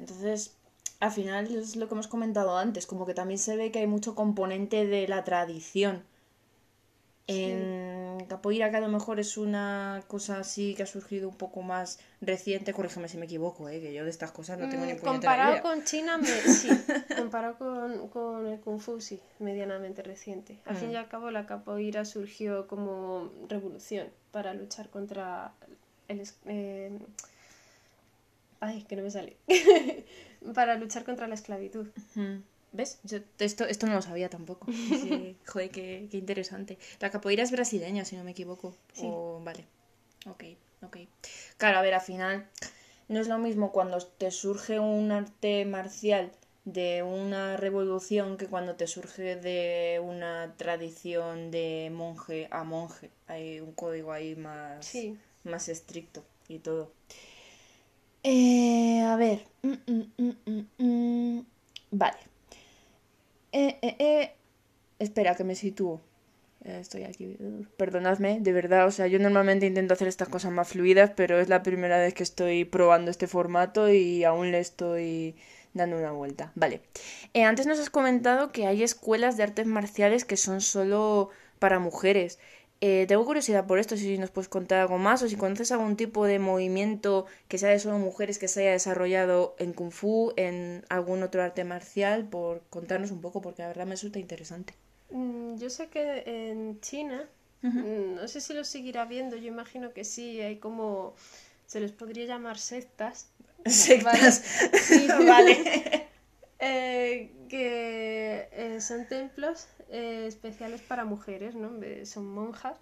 Entonces, 0.00 0.56
al 0.98 1.12
final 1.12 1.54
es 1.54 1.76
lo 1.76 1.88
que 1.88 1.94
hemos 1.94 2.08
comentado 2.08 2.56
antes, 2.56 2.86
como 2.86 3.06
que 3.06 3.14
también 3.14 3.38
se 3.38 3.56
ve 3.56 3.70
que 3.70 3.80
hay 3.80 3.86
mucho 3.86 4.14
componente 4.14 4.86
de 4.86 5.06
la 5.06 5.24
tradición. 5.24 6.02
En 7.26 8.26
capoeira 8.26 8.70
que 8.70 8.76
a 8.76 8.80
lo 8.80 8.88
mejor 8.88 9.20
es 9.20 9.36
una 9.36 10.02
cosa 10.08 10.40
así 10.40 10.74
que 10.74 10.82
ha 10.82 10.86
surgido 10.86 11.28
un 11.28 11.36
poco 11.36 11.62
más 11.62 12.00
reciente, 12.20 12.72
corrígeme 12.72 13.08
si 13.08 13.18
me 13.18 13.26
equivoco, 13.26 13.68
¿eh? 13.68 13.80
que 13.80 13.94
yo 13.94 14.02
de 14.04 14.10
estas 14.10 14.32
cosas 14.32 14.58
no 14.58 14.68
tengo 14.68 14.84
ni 14.84 14.94
mm, 14.94 14.98
Comparado 15.04 15.62
con 15.62 15.84
China, 15.84 16.18
sí. 16.24 16.68
comparado 17.16 17.56
con, 18.10 18.46
el 18.46 18.58
Kung 18.60 18.80
Fu, 18.80 19.00
sí, 19.00 19.20
medianamente 19.38 20.02
reciente. 20.02 20.58
Al 20.64 20.76
fin 20.76 20.90
y 20.90 20.94
mm. 20.94 20.98
al 20.98 21.08
cabo 21.08 21.30
la 21.30 21.46
capoeira 21.46 22.04
surgió 22.04 22.66
como 22.66 23.30
revolución 23.48 24.08
para 24.32 24.52
luchar 24.54 24.88
contra 24.88 25.52
el... 26.08 26.22
Eh, 26.46 26.98
Ay, 28.60 28.84
que 28.84 28.96
no 28.96 29.02
me 29.02 29.10
sale. 29.10 29.36
para 30.54 30.76
luchar 30.76 31.04
contra 31.04 31.26
la 31.26 31.34
esclavitud. 31.34 31.88
¿Ves? 32.72 33.00
Yo 33.02 33.18
esto, 33.38 33.64
esto 33.64 33.86
no 33.86 33.94
lo 33.94 34.02
sabía 34.02 34.28
tampoco. 34.28 34.66
Joder, 35.46 35.70
qué, 35.70 36.08
qué, 36.10 36.16
interesante. 36.16 36.78
La 37.00 37.10
capoeira 37.10 37.42
es 37.42 37.50
brasileña, 37.50 38.04
si 38.04 38.16
no 38.16 38.24
me 38.24 38.30
equivoco. 38.30 38.76
Sí. 38.92 39.08
vale. 39.40 39.66
Ok, 40.26 40.44
ok. 40.82 40.98
Claro, 41.56 41.78
a 41.78 41.82
ver, 41.82 41.94
al 41.94 42.00
final 42.00 42.46
no 43.08 43.18
es 43.18 43.28
lo 43.28 43.38
mismo 43.38 43.72
cuando 43.72 43.98
te 43.98 44.30
surge 44.30 44.78
un 44.78 45.10
arte 45.10 45.64
marcial 45.64 46.30
de 46.64 47.02
una 47.02 47.56
revolución 47.56 48.36
que 48.36 48.46
cuando 48.46 48.76
te 48.76 48.86
surge 48.86 49.36
de 49.36 50.00
una 50.02 50.54
tradición 50.56 51.50
de 51.50 51.90
monje 51.92 52.46
a 52.50 52.62
monje. 52.64 53.10
Hay 53.26 53.60
un 53.60 53.72
código 53.72 54.12
ahí 54.12 54.36
más, 54.36 54.92
más 55.44 55.68
estricto 55.68 56.22
y 56.48 56.58
todo. 56.58 56.92
Eh, 58.22 59.00
a 59.02 59.16
ver. 59.16 59.46
Mm, 59.62 59.74
mm, 59.86 60.66
mm, 60.78 61.44
vale. 61.90 62.18
Eh, 63.52 63.78
eh, 63.82 63.96
eh. 63.98 64.34
Espera, 64.98 65.34
que 65.34 65.44
me 65.44 65.54
sitúo. 65.54 66.00
Estoy 66.64 67.04
aquí. 67.04 67.36
Perdonadme, 67.78 68.38
de 68.40 68.52
verdad. 68.52 68.86
O 68.86 68.90
sea, 68.90 69.06
yo 69.06 69.18
normalmente 69.18 69.66
intento 69.66 69.94
hacer 69.94 70.08
estas 70.08 70.28
cosas 70.28 70.52
más 70.52 70.68
fluidas, 70.68 71.10
pero 71.16 71.40
es 71.40 71.48
la 71.48 71.62
primera 71.62 71.98
vez 71.98 72.12
que 72.12 72.22
estoy 72.22 72.64
probando 72.66 73.10
este 73.10 73.26
formato 73.26 73.88
y 73.90 74.24
aún 74.24 74.50
le 74.52 74.60
estoy 74.60 75.36
dando 75.72 75.96
una 75.96 76.12
vuelta. 76.12 76.52
Vale. 76.54 76.82
antes 77.34 77.66
nos 77.66 77.78
has 77.78 77.88
comentado 77.90 78.52
que 78.52 78.66
hay 78.66 78.82
escuelas 78.82 79.36
de 79.38 79.44
artes 79.44 79.66
marciales 79.66 80.24
que 80.26 80.36
son 80.36 80.60
solo 80.60 81.30
para 81.58 81.78
mujeres. 81.78 82.38
Eh, 82.82 83.04
tengo 83.06 83.26
curiosidad 83.26 83.66
por 83.66 83.78
esto, 83.78 83.94
si 83.96 84.16
nos 84.16 84.30
puedes 84.30 84.48
contar 84.48 84.80
algo 84.80 84.96
más 84.96 85.22
o 85.22 85.28
si 85.28 85.36
conoces 85.36 85.70
algún 85.70 85.96
tipo 85.96 86.24
de 86.24 86.38
movimiento 86.38 87.26
que 87.46 87.58
sea 87.58 87.68
de 87.68 87.78
solo 87.78 87.98
mujeres 87.98 88.38
que 88.38 88.48
se 88.48 88.62
haya 88.62 88.72
desarrollado 88.72 89.54
en 89.58 89.74
Kung 89.74 89.92
Fu, 89.92 90.32
en 90.36 90.82
algún 90.88 91.22
otro 91.22 91.42
arte 91.42 91.64
marcial, 91.64 92.24
por 92.24 92.62
contarnos 92.70 93.10
un 93.10 93.20
poco, 93.20 93.42
porque 93.42 93.60
la 93.62 93.68
verdad 93.68 93.84
me 93.84 93.92
resulta 93.92 94.18
interesante. 94.18 94.72
Mm, 95.10 95.56
yo 95.56 95.68
sé 95.68 95.88
que 95.88 96.22
en 96.24 96.80
China, 96.80 97.28
mm, 97.60 98.14
no 98.14 98.28
sé 98.28 98.40
si 98.40 98.54
lo 98.54 98.64
seguirá 98.64 99.04
viendo, 99.04 99.36
yo 99.36 99.48
imagino 99.48 99.92
que 99.92 100.04
sí, 100.04 100.40
hay 100.40 100.56
como, 100.56 101.14
se 101.66 101.80
les 101.80 101.92
podría 101.92 102.24
llamar 102.24 102.58
sectas. 102.58 103.28
Sectas, 103.66 104.42
vale. 105.26 106.08
Eh, 106.60 107.30
que 107.50 107.89
eh, 108.80 108.82
son 108.82 109.06
templos 109.06 109.68
eh, 109.90 110.24
especiales 110.26 110.80
para 110.80 111.04
mujeres, 111.04 111.54
¿no? 111.54 111.70
Son 112.04 112.26
monjas 112.26 112.76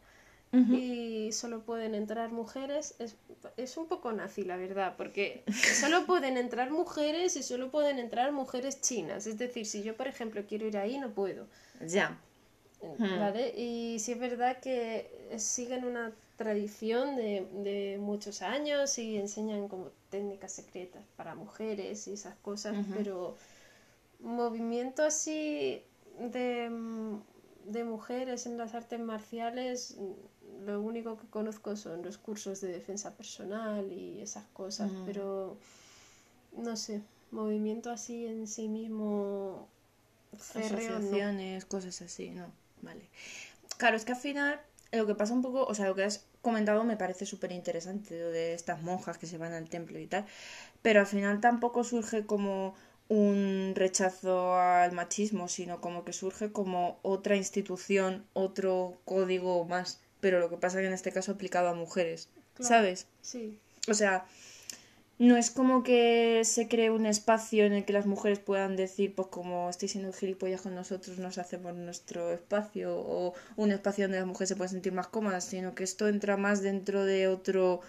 y 0.51 1.31
solo 1.33 1.61
pueden 1.61 1.95
entrar 1.95 2.33
mujeres. 2.33 2.95
Es, 2.99 3.17
es, 3.59 3.77
un 3.77 3.87
poco 3.87 4.13
nazi, 4.13 4.45
la 4.45 4.57
verdad, 4.57 4.95
porque 4.97 5.45
solo 5.53 6.07
pueden 6.07 6.39
entrar 6.39 6.71
mujeres 6.71 7.37
y 7.37 7.43
solo 7.43 7.71
pueden 7.71 7.99
entrar 7.99 8.33
mujeres 8.33 8.81
chinas. 8.81 9.27
Es 9.27 9.37
decir, 9.37 9.67
si 9.67 9.83
yo, 9.83 9.95
por 9.97 10.09
ejemplo, 10.09 10.45
quiero 10.49 10.67
ir 10.67 10.79
ahí, 10.79 10.99
no 10.99 11.11
puedo. 11.11 11.47
Ya. 11.85 12.19
¿Vale? 12.99 13.53
Y 13.57 13.99
sí 13.99 14.13
es 14.13 14.21
verdad 14.21 14.61
que 14.61 15.37
siguen 15.37 15.85
una 15.85 16.13
tradición 16.37 17.17
de, 17.17 17.47
de, 17.53 17.99
muchos 17.99 18.41
años 18.41 18.97
y 18.99 19.17
enseñan 19.17 19.67
como 19.67 19.91
técnicas 20.09 20.53
secretas 20.53 21.03
para 21.17 21.35
mujeres 21.35 22.07
y 22.07 22.13
esas 22.13 22.37
cosas, 22.37 22.77
pero 22.97 23.37
movimiento 24.21 25.03
así 25.03 25.83
de, 26.19 26.71
de 27.67 27.85
mujeres 27.85 28.47
en 28.47 28.59
las 28.59 28.75
artes 28.75 29.01
marciales, 29.01 29.97
lo 30.65 30.81
único 30.81 31.17
que 31.19 31.27
conozco 31.29 31.77
son 31.77 32.03
los 32.03 32.19
cursos 32.19 32.61
de 32.61 32.69
defensa 32.69 33.17
personal 33.17 33.93
y 33.93 34.21
esas 34.21 34.45
cosas, 34.53 34.91
pero 35.07 35.57
no 36.57 36.77
sé, 36.77 37.03
movimiento 37.31 37.91
así 37.91 38.27
en 38.27 38.47
sí 38.47 38.69
mismo, 38.69 39.69
asociaciones, 40.33 41.65
cosas 41.65 42.03
así, 42.03 42.31
no, 42.31 42.47
vale. 42.83 43.09
Claro, 43.77 43.97
es 43.97 44.05
que 44.05 44.13
al 44.13 44.19
final 44.19 44.61
lo 44.93 45.07
que 45.07 45.15
pasa 45.15 45.35
un 45.35 45.43
poco, 45.43 45.65
o 45.65 45.75
sea, 45.75 45.87
lo 45.87 45.95
que 45.95 46.05
has 46.05 46.25
comentado 46.43 46.83
me 46.85 46.97
parece 46.97 47.27
súper 47.27 47.53
interesante, 47.53 48.15
de 48.15 48.55
estas 48.55 48.83
monjas 48.83 49.19
que 49.19 49.27
se 49.27 49.39
van 49.39 49.53
al 49.53 49.69
templo 49.69 49.99
y 49.99 50.07
tal, 50.07 50.27
pero 50.83 51.01
al 51.01 51.07
final 51.07 51.41
tampoco 51.41 51.85
surge 51.85 52.27
como 52.27 52.75
un 53.09 53.73
rechazo 53.75 54.55
al 54.55 54.93
machismo, 54.93 55.49
sino 55.49 55.81
como 55.81 56.05
que 56.05 56.13
surge 56.13 56.53
como 56.53 56.99
otra 57.03 57.37
institución, 57.37 58.27
otro 58.35 59.01
código 59.05 59.65
más, 59.65 60.01
pero 60.21 60.41
lo 60.41 60.51
que 60.51 60.59
pasa 60.59 60.81
que 60.81 60.87
en 60.87 60.93
este 60.93 61.13
caso 61.13 61.33
aplicado 61.33 61.69
a 61.69 61.75
mujeres, 61.75 62.29
¿sabes? 62.61 63.07
Sí. 63.23 63.59
O 63.89 63.95
sea, 63.95 64.27
no 65.19 65.37
es 65.37 65.51
como 65.51 65.83
que 65.83 66.43
se 66.45 66.69
cree 66.69 66.91
un 66.91 67.07
espacio 67.07 67.65
en 67.65 67.73
el 67.73 67.85
que 67.85 67.93
las 67.93 68.07
mujeres 68.07 68.39
puedan 68.39 68.77
decir, 68.77 69.15
pues 69.15 69.29
como 69.29 69.71
estáis 69.71 69.93
siendo 69.93 70.13
gilipollas 70.13 70.61
con 70.61 70.75
nosotros, 70.75 71.19
nos 71.19 71.39
hacemos 71.39 71.75
nuestro 71.75 72.33
espacio, 72.33 72.97
o 72.97 73.35
un 73.57 73.73
espacio 73.73 74.05
donde 74.05 74.19
las 74.19 74.27
mujeres 74.27 74.51
se 74.51 74.57
pueden 74.57 74.71
sentir 74.71 74.93
más 74.93 75.09
cómodas, 75.09 75.45
sino 75.45 75.75
que 75.75 75.83
esto 75.83 76.09
entra 76.09 76.37
más 76.37 76.63
dentro 76.63 77.05
de 77.05 77.27
otro 77.27 77.81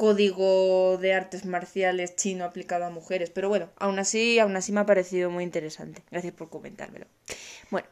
código 0.00 0.96
de 0.96 1.12
artes 1.12 1.44
marciales 1.44 2.16
chino 2.16 2.46
aplicado 2.46 2.86
a 2.86 2.90
mujeres. 2.90 3.28
Pero 3.28 3.50
bueno, 3.50 3.68
aún 3.76 3.98
así, 3.98 4.38
aún 4.38 4.56
así 4.56 4.72
me 4.72 4.80
ha 4.80 4.86
parecido 4.86 5.28
muy 5.28 5.44
interesante. 5.44 6.02
Gracias 6.10 6.32
por 6.32 6.48
comentármelo. 6.48 7.04
Bueno, 7.70 7.86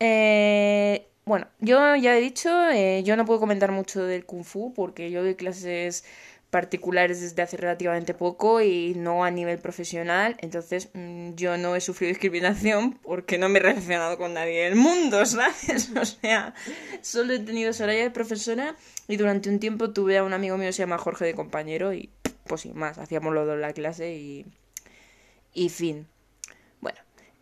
eh, 0.00 1.06
bueno, 1.24 1.46
yo 1.58 1.96
ya 1.96 2.14
he 2.14 2.20
dicho, 2.20 2.50
eh, 2.68 3.02
yo 3.04 3.16
no 3.16 3.24
puedo 3.24 3.40
comentar 3.40 3.72
mucho 3.72 4.04
del 4.04 4.26
kung 4.26 4.44
fu 4.44 4.74
porque 4.74 5.10
yo 5.10 5.22
doy 5.22 5.34
clases 5.34 6.04
particulares 6.50 7.20
desde 7.20 7.42
hace 7.42 7.56
relativamente 7.56 8.12
poco 8.12 8.60
y 8.60 8.94
no 8.96 9.24
a 9.24 9.30
nivel 9.30 9.58
profesional. 9.58 10.36
Entonces 10.40 10.90
mm, 10.94 11.34
yo 11.34 11.56
no 11.56 11.76
he 11.76 11.80
sufrido 11.80 12.10
discriminación 12.10 12.98
porque 13.02 13.38
no 13.38 13.48
me 13.48 13.60
he 13.60 13.62
relacionado 13.62 14.18
con 14.18 14.34
nadie 14.34 14.64
del 14.64 14.74
mundo, 14.74 15.24
¿sabes? 15.26 15.90
O 15.96 16.04
sea, 16.04 16.54
solo 17.00 17.32
he 17.34 17.38
tenido 17.38 17.72
Soraya 17.72 18.02
de 18.02 18.10
profesora 18.10 18.76
y 19.08 19.16
durante 19.16 19.48
un 19.48 19.60
tiempo 19.60 19.90
tuve 19.90 20.18
a 20.18 20.24
un 20.24 20.32
amigo 20.32 20.56
mío 20.56 20.68
que 20.68 20.72
se 20.72 20.82
llama 20.82 20.98
Jorge 20.98 21.24
de 21.24 21.34
compañero 21.34 21.94
y 21.94 22.10
pues 22.46 22.62
sin 22.62 22.76
más, 22.76 22.98
hacíamos 22.98 23.32
los 23.32 23.46
dos 23.46 23.58
la 23.58 23.72
clase 23.72 24.14
y... 24.14 24.44
y 25.54 25.68
fin. 25.68 26.08
Bueno, 26.80 26.98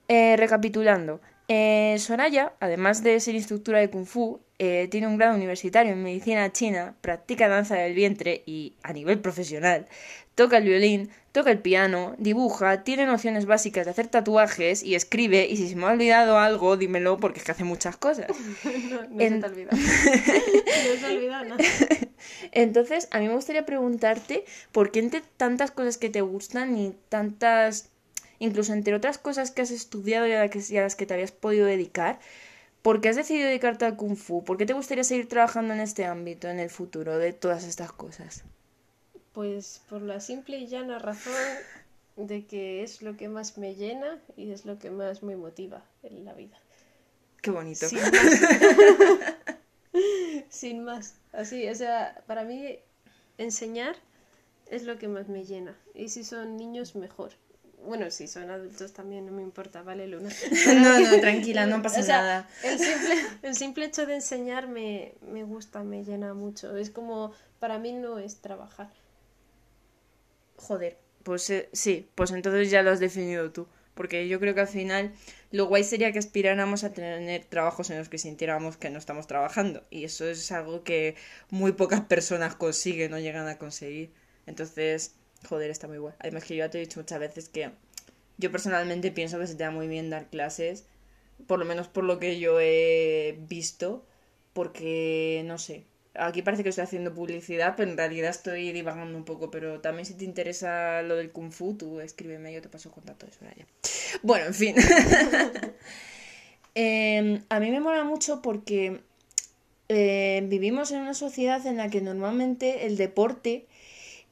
eh, 0.07 0.37
recapitulando. 0.37 1.21
Eh, 1.49 1.97
Soraya, 1.99 2.53
además 2.61 3.03
de 3.03 3.19
ser 3.21 3.35
instructora 3.35 3.79
de 3.79 3.89
Kung 3.89 4.05
Fu, 4.05 4.41
eh, 4.59 4.87
tiene 4.91 5.07
un 5.07 5.17
grado 5.17 5.35
universitario 5.35 5.93
en 5.93 6.03
medicina 6.03 6.53
china, 6.53 6.95
practica 7.01 7.49
danza 7.49 7.77
del 7.77 7.95
vientre 7.95 8.43
y, 8.45 8.75
a 8.83 8.93
nivel 8.93 9.19
profesional, 9.21 9.87
toca 10.35 10.59
el 10.59 10.65
violín, 10.65 11.11
toca 11.33 11.51
el 11.51 11.61
piano, 11.61 12.15
dibuja, 12.19 12.85
tiene 12.85 13.07
nociones 13.07 13.47
básicas 13.47 13.87
de 13.87 13.93
hacer 13.93 14.09
tatuajes 14.09 14.83
y 14.83 14.95
escribe, 14.95 15.47
y 15.49 15.57
si 15.57 15.71
se 15.71 15.77
me 15.77 15.87
ha 15.87 15.93
olvidado 15.93 16.39
algo, 16.39 16.77
dímelo 16.77 17.17
porque 17.17 17.39
es 17.39 17.45
que 17.47 17.53
hace 17.53 17.65
muchas 17.65 17.97
cosas. 17.97 18.27
no, 18.91 19.03
no 19.09 19.19
se 19.19 19.31
te 19.31 19.47
ha 19.47 19.49
olvidado. 19.49 19.77
no 19.77 21.01
se 21.01 21.07
ha 21.07 21.11
olvidado 21.11 21.45
nada. 21.47 21.65
Entonces, 22.53 23.09
a 23.11 23.21
mí 23.21 23.29
me 23.29 23.35
gustaría 23.35 23.65
preguntarte 23.65 24.45
por 24.71 24.91
qué 24.91 24.99
entre 24.99 25.23
tantas 25.39 25.71
cosas 25.71 25.97
que 25.97 26.11
te 26.11 26.21
gustan 26.21 26.77
y 26.77 26.95
tantas 27.09 27.89
incluso 28.39 28.73
entre 28.73 28.95
otras 28.95 29.19
cosas 29.19 29.51
que 29.51 29.63
has 29.63 29.71
estudiado 29.71 30.27
y 30.27 30.33
a, 30.33 30.49
las 30.83 30.97
que 30.97 31.07
te 31.07 31.15
habías 31.15 31.33
podido 31.33 31.67
dedicar, 31.67 32.19
¿por 32.83 33.01
qué 33.01 33.09
has 33.09 33.17
decidido 33.17 33.49
dedicarte 33.49 33.85
al 33.85 33.97
kung 33.97 34.17
fu? 34.17 34.45
¿Por 34.45 34.57
qué 34.57 34.67
te 34.67 34.73
gustaría 34.73 35.05
seguir 35.05 35.29
trabajando 35.29 35.75
en 35.75 35.81
este 35.81 36.05
ámbito 36.05 36.49
en 36.49 36.61
el 36.61 36.71
futuro 36.71 37.19
de 37.19 37.33
todas 37.33 37.65
estas 37.65 37.93
cosas? 37.93 38.45
Pues 39.33 39.83
por 39.89 40.03
la 40.03 40.21
simple 40.21 40.59
y 40.59 40.67
llana 40.67 40.99
razón 40.99 41.35
de 42.17 42.47
que 42.47 42.83
es 42.83 43.03
lo 43.03 43.17
que 43.17 43.29
más 43.29 43.59
me 43.59 43.75
llena 43.75 44.19
y 44.37 44.51
es 44.51 44.65
lo 44.65 44.79
que 44.79 44.91
más 44.91 45.23
me 45.23 45.37
motiva 45.37 45.85
en 46.03 46.25
la 46.25 46.35
vida. 46.35 46.59
Qué 47.41 47.51
bonito. 47.51 47.89
Sin 47.89 48.01
más. 48.01 48.13
Sin 50.49 50.85
más. 50.85 51.15
Así, 51.33 51.69
o 51.69 51.75
sea, 51.75 52.23
para 52.27 52.45
mí 52.45 52.79
enseñar 53.39 53.97
es 54.67 54.83
lo 54.85 54.99
que 54.99 55.09
más 55.09 55.29
me 55.29 55.45
llena. 55.45 55.77
Y 55.95 56.09
si 56.09 56.25
son 56.25 56.57
niños, 56.57 56.97
mejor. 56.97 57.33
Bueno, 57.85 58.11
si 58.11 58.27
son 58.27 58.51
adultos 58.51 58.93
también 58.93 59.27
no 59.27 59.33
me 59.33 59.43
importa, 59.43 59.83
vale, 59.83 60.07
Luna. 60.09 60.29
no, 60.67 61.01
no, 61.01 61.21
tranquila, 61.21 61.67
no 61.67 61.81
pasa 61.83 62.01
nada. 62.03 62.49
El 62.63 62.79
simple, 62.79 63.15
el 63.43 63.55
simple 63.55 63.85
hecho 63.87 64.07
de 64.07 64.17
enseñar 64.17 64.69
me, 64.69 65.15
me 65.23 65.45
gusta, 65.45 65.83
me 65.85 66.05
llena 66.05 66.35
mucho. 66.35 66.77
Es 66.77 66.91
como, 66.91 67.33
para 67.61 67.79
mí 67.79 67.93
no 67.93 68.19
es 68.19 68.41
trabajar. 68.41 68.91
Joder, 70.57 70.99
pues 71.23 71.49
eh, 71.51 71.69
sí, 71.73 72.09
pues 72.15 72.31
entonces 72.31 72.71
ya 72.71 72.83
lo 72.83 72.91
has 72.91 73.01
definido 73.01 73.51
tú. 73.53 73.67
Porque 73.95 74.29
yo 74.29 74.39
creo 74.39 74.55
que 74.55 74.61
al 74.61 74.69
final 74.69 75.13
lo 75.51 75.67
guay 75.67 75.83
sería 75.83 76.13
que 76.13 76.21
aspiráramos 76.21 76.85
a 76.85 76.93
tener 76.93 77.45
trabajos 77.47 77.91
en 77.91 77.99
los 77.99 78.09
que 78.09 78.19
sintiéramos 78.19 78.77
que 78.77 78.91
no 78.91 78.99
estamos 78.99 79.27
trabajando. 79.27 79.83
Y 79.91 80.05
eso 80.05 80.25
es 80.29 80.53
algo 80.53 80.85
que 80.85 81.17
muy 81.51 81.73
pocas 81.73 82.03
personas 82.03 82.55
consiguen 82.55 83.13
o 83.13 83.19
llegan 83.19 83.49
a 83.49 83.59
conseguir. 83.59 84.13
Entonces, 84.47 85.17
Joder, 85.47 85.71
está 85.71 85.87
muy 85.89 85.99
guay. 85.99 86.15
Además 86.19 86.45
que 86.45 86.57
yo 86.57 86.65
ya 86.65 86.71
te 86.71 86.79
he 86.79 86.81
dicho 86.81 87.01
muchas 87.01 87.21
veces 87.21 87.49
que 87.49 87.71
yo 88.39 88.53
personalmente 88.53 89.11
pienso 89.11 89.39
que 89.39 89.47
se 89.47 89.55
te 89.55 89.65
da 89.65 89.71
muy 89.71 89.89
bien 89.89 90.11
dar 90.11 90.27
clases, 90.27 90.85
por 91.47 91.59
lo 91.59 91.65
menos 91.65 91.89
por 91.89 92.05
lo 92.05 92.19
que 92.19 92.39
yo 92.39 92.61
he 92.61 93.39
visto, 93.49 94.05
porque 94.53 95.43
no 95.47 95.59
sé. 95.59 95.85
Aquí 96.15 96.43
parece 96.43 96.63
que 96.65 96.71
estoy 96.71 96.85
haciendo 96.85 97.15
publicidad, 97.15 97.75
pero 97.77 97.91
en 97.91 97.97
realidad 97.97 98.31
estoy 98.31 98.73
divagando 98.73 99.17
un 99.17 99.25
poco. 99.25 99.51
Pero 99.51 99.81
también 99.81 100.05
si 100.05 100.15
te 100.15 100.25
interesa 100.25 101.03
lo 101.03 101.17
del 101.17 101.31
kung 101.31 101.53
fu, 101.53 101.75
tú 101.75 102.01
escríbeme, 102.01 102.53
yo 102.53 102.61
te 102.61 102.69
paso 102.69 102.91
contacto 102.91 103.27
de 103.27 103.33
Soraya. 103.33 103.67
Bueno, 104.23 104.47
en 104.47 104.55
fin. 104.55 104.75
Em, 106.81 107.43
a 107.49 107.59
mí 107.59 107.73
me 107.73 107.81
mola 107.81 108.05
mucho 108.05 108.41
porque 108.41 109.01
eh, 109.89 110.45
vivimos 110.47 110.93
en 110.93 111.01
una 111.01 111.15
sociedad 111.15 111.67
en 111.67 111.77
la 111.77 111.91
que 111.91 112.01
normalmente 112.01 112.87
el 112.87 112.97
deporte 112.97 113.67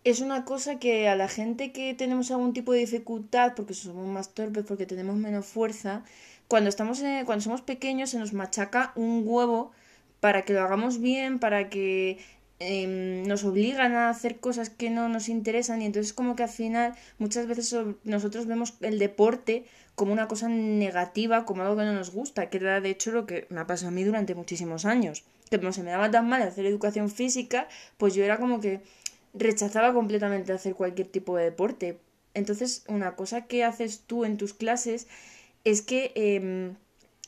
es 0.07 0.21
una 0.21 0.45
cosa 0.45 0.79
que 0.79 1.09
a 1.09 1.17
la 1.17 1.27
gente 1.27 1.73
que 1.73 1.93
tenemos 1.93 2.31
algún 2.31 2.53
tipo 2.53 2.71
de 2.73 2.79
dificultad, 2.79 3.55
porque 3.57 3.75
somos 3.75 4.07
más 4.07 4.35
torpes, 4.35 4.65
porque 4.65 4.87
tenemos 4.87 5.17
menos 5.17 5.47
fuerza, 5.47 6.05
cuando, 6.47 6.71
estamos 6.71 7.03
cuando 7.25 7.43
somos 7.43 7.61
pequeños 7.61 8.11
se 8.11 8.21
nos 8.21 8.33
machaca 8.33 8.93
un 8.95 9.25
huevo 9.27 9.73
para 10.21 10.43
que 10.43 10.53
lo 10.53 10.63
hagamos 10.63 11.01
bien, 11.01 11.41
para 11.41 11.69
que 11.71 12.19
em, 12.61 13.27
nos 13.27 13.43
obligan 13.43 13.95
a 13.95 14.09
hacer 14.09 14.39
cosas 14.39 14.71
que 14.71 14.91
no 14.91 15.09
nos 15.09 15.29
interesan 15.29 15.83
y 15.83 15.87
entonces 15.87 16.13
como 16.13 16.37
que 16.37 16.45
al 16.45 16.51
final 16.51 16.95
muchas 17.19 17.49
veces 17.49 17.75
nosotros 18.05 18.47
vemos 18.47 18.75
el 18.83 19.01
deporte 19.01 19.65
como 19.97 20.13
una 20.13 20.29
cosa 20.29 20.49
negativa, 20.49 21.45
como 21.45 21.63
algo 21.63 21.77
que 21.77 21.85
no 21.85 21.95
nos 21.95 22.13
gusta, 22.13 22.49
que 22.49 22.59
era 22.59 22.81
de 22.81 22.91
hecho 22.91 23.11
lo 23.11 23.27
que 23.27 23.49
me 23.51 23.59
ha 23.59 23.67
pasado 23.67 23.89
a 23.89 23.93
mí 23.93 24.05
durante 24.05 24.37
muchísimos 24.37 24.85
años, 24.85 25.25
que 25.51 25.59
como 25.59 25.73
se 25.73 25.83
me 25.83 25.91
daba 25.91 26.13
tan 26.13 26.29
mal 26.29 26.43
hacer 26.43 26.65
educación 26.65 27.11
física, 27.11 27.67
pues 27.97 28.15
yo 28.15 28.23
era 28.23 28.39
como 28.39 28.61
que 28.61 28.83
rechazaba 29.39 29.93
completamente 29.93 30.53
hacer 30.53 30.75
cualquier 30.75 31.09
tipo 31.09 31.37
de 31.37 31.45
deporte. 31.45 31.99
Entonces, 32.35 32.85
una 32.89 33.17
cosa 33.17 33.47
que 33.47 33.65
haces 33.65 34.01
tú 34.07 34.25
en 34.25 34.37
tus 34.37 34.55
clases 34.55 35.07
es 35.65 35.83
que 35.83 36.13
em, 36.15 36.75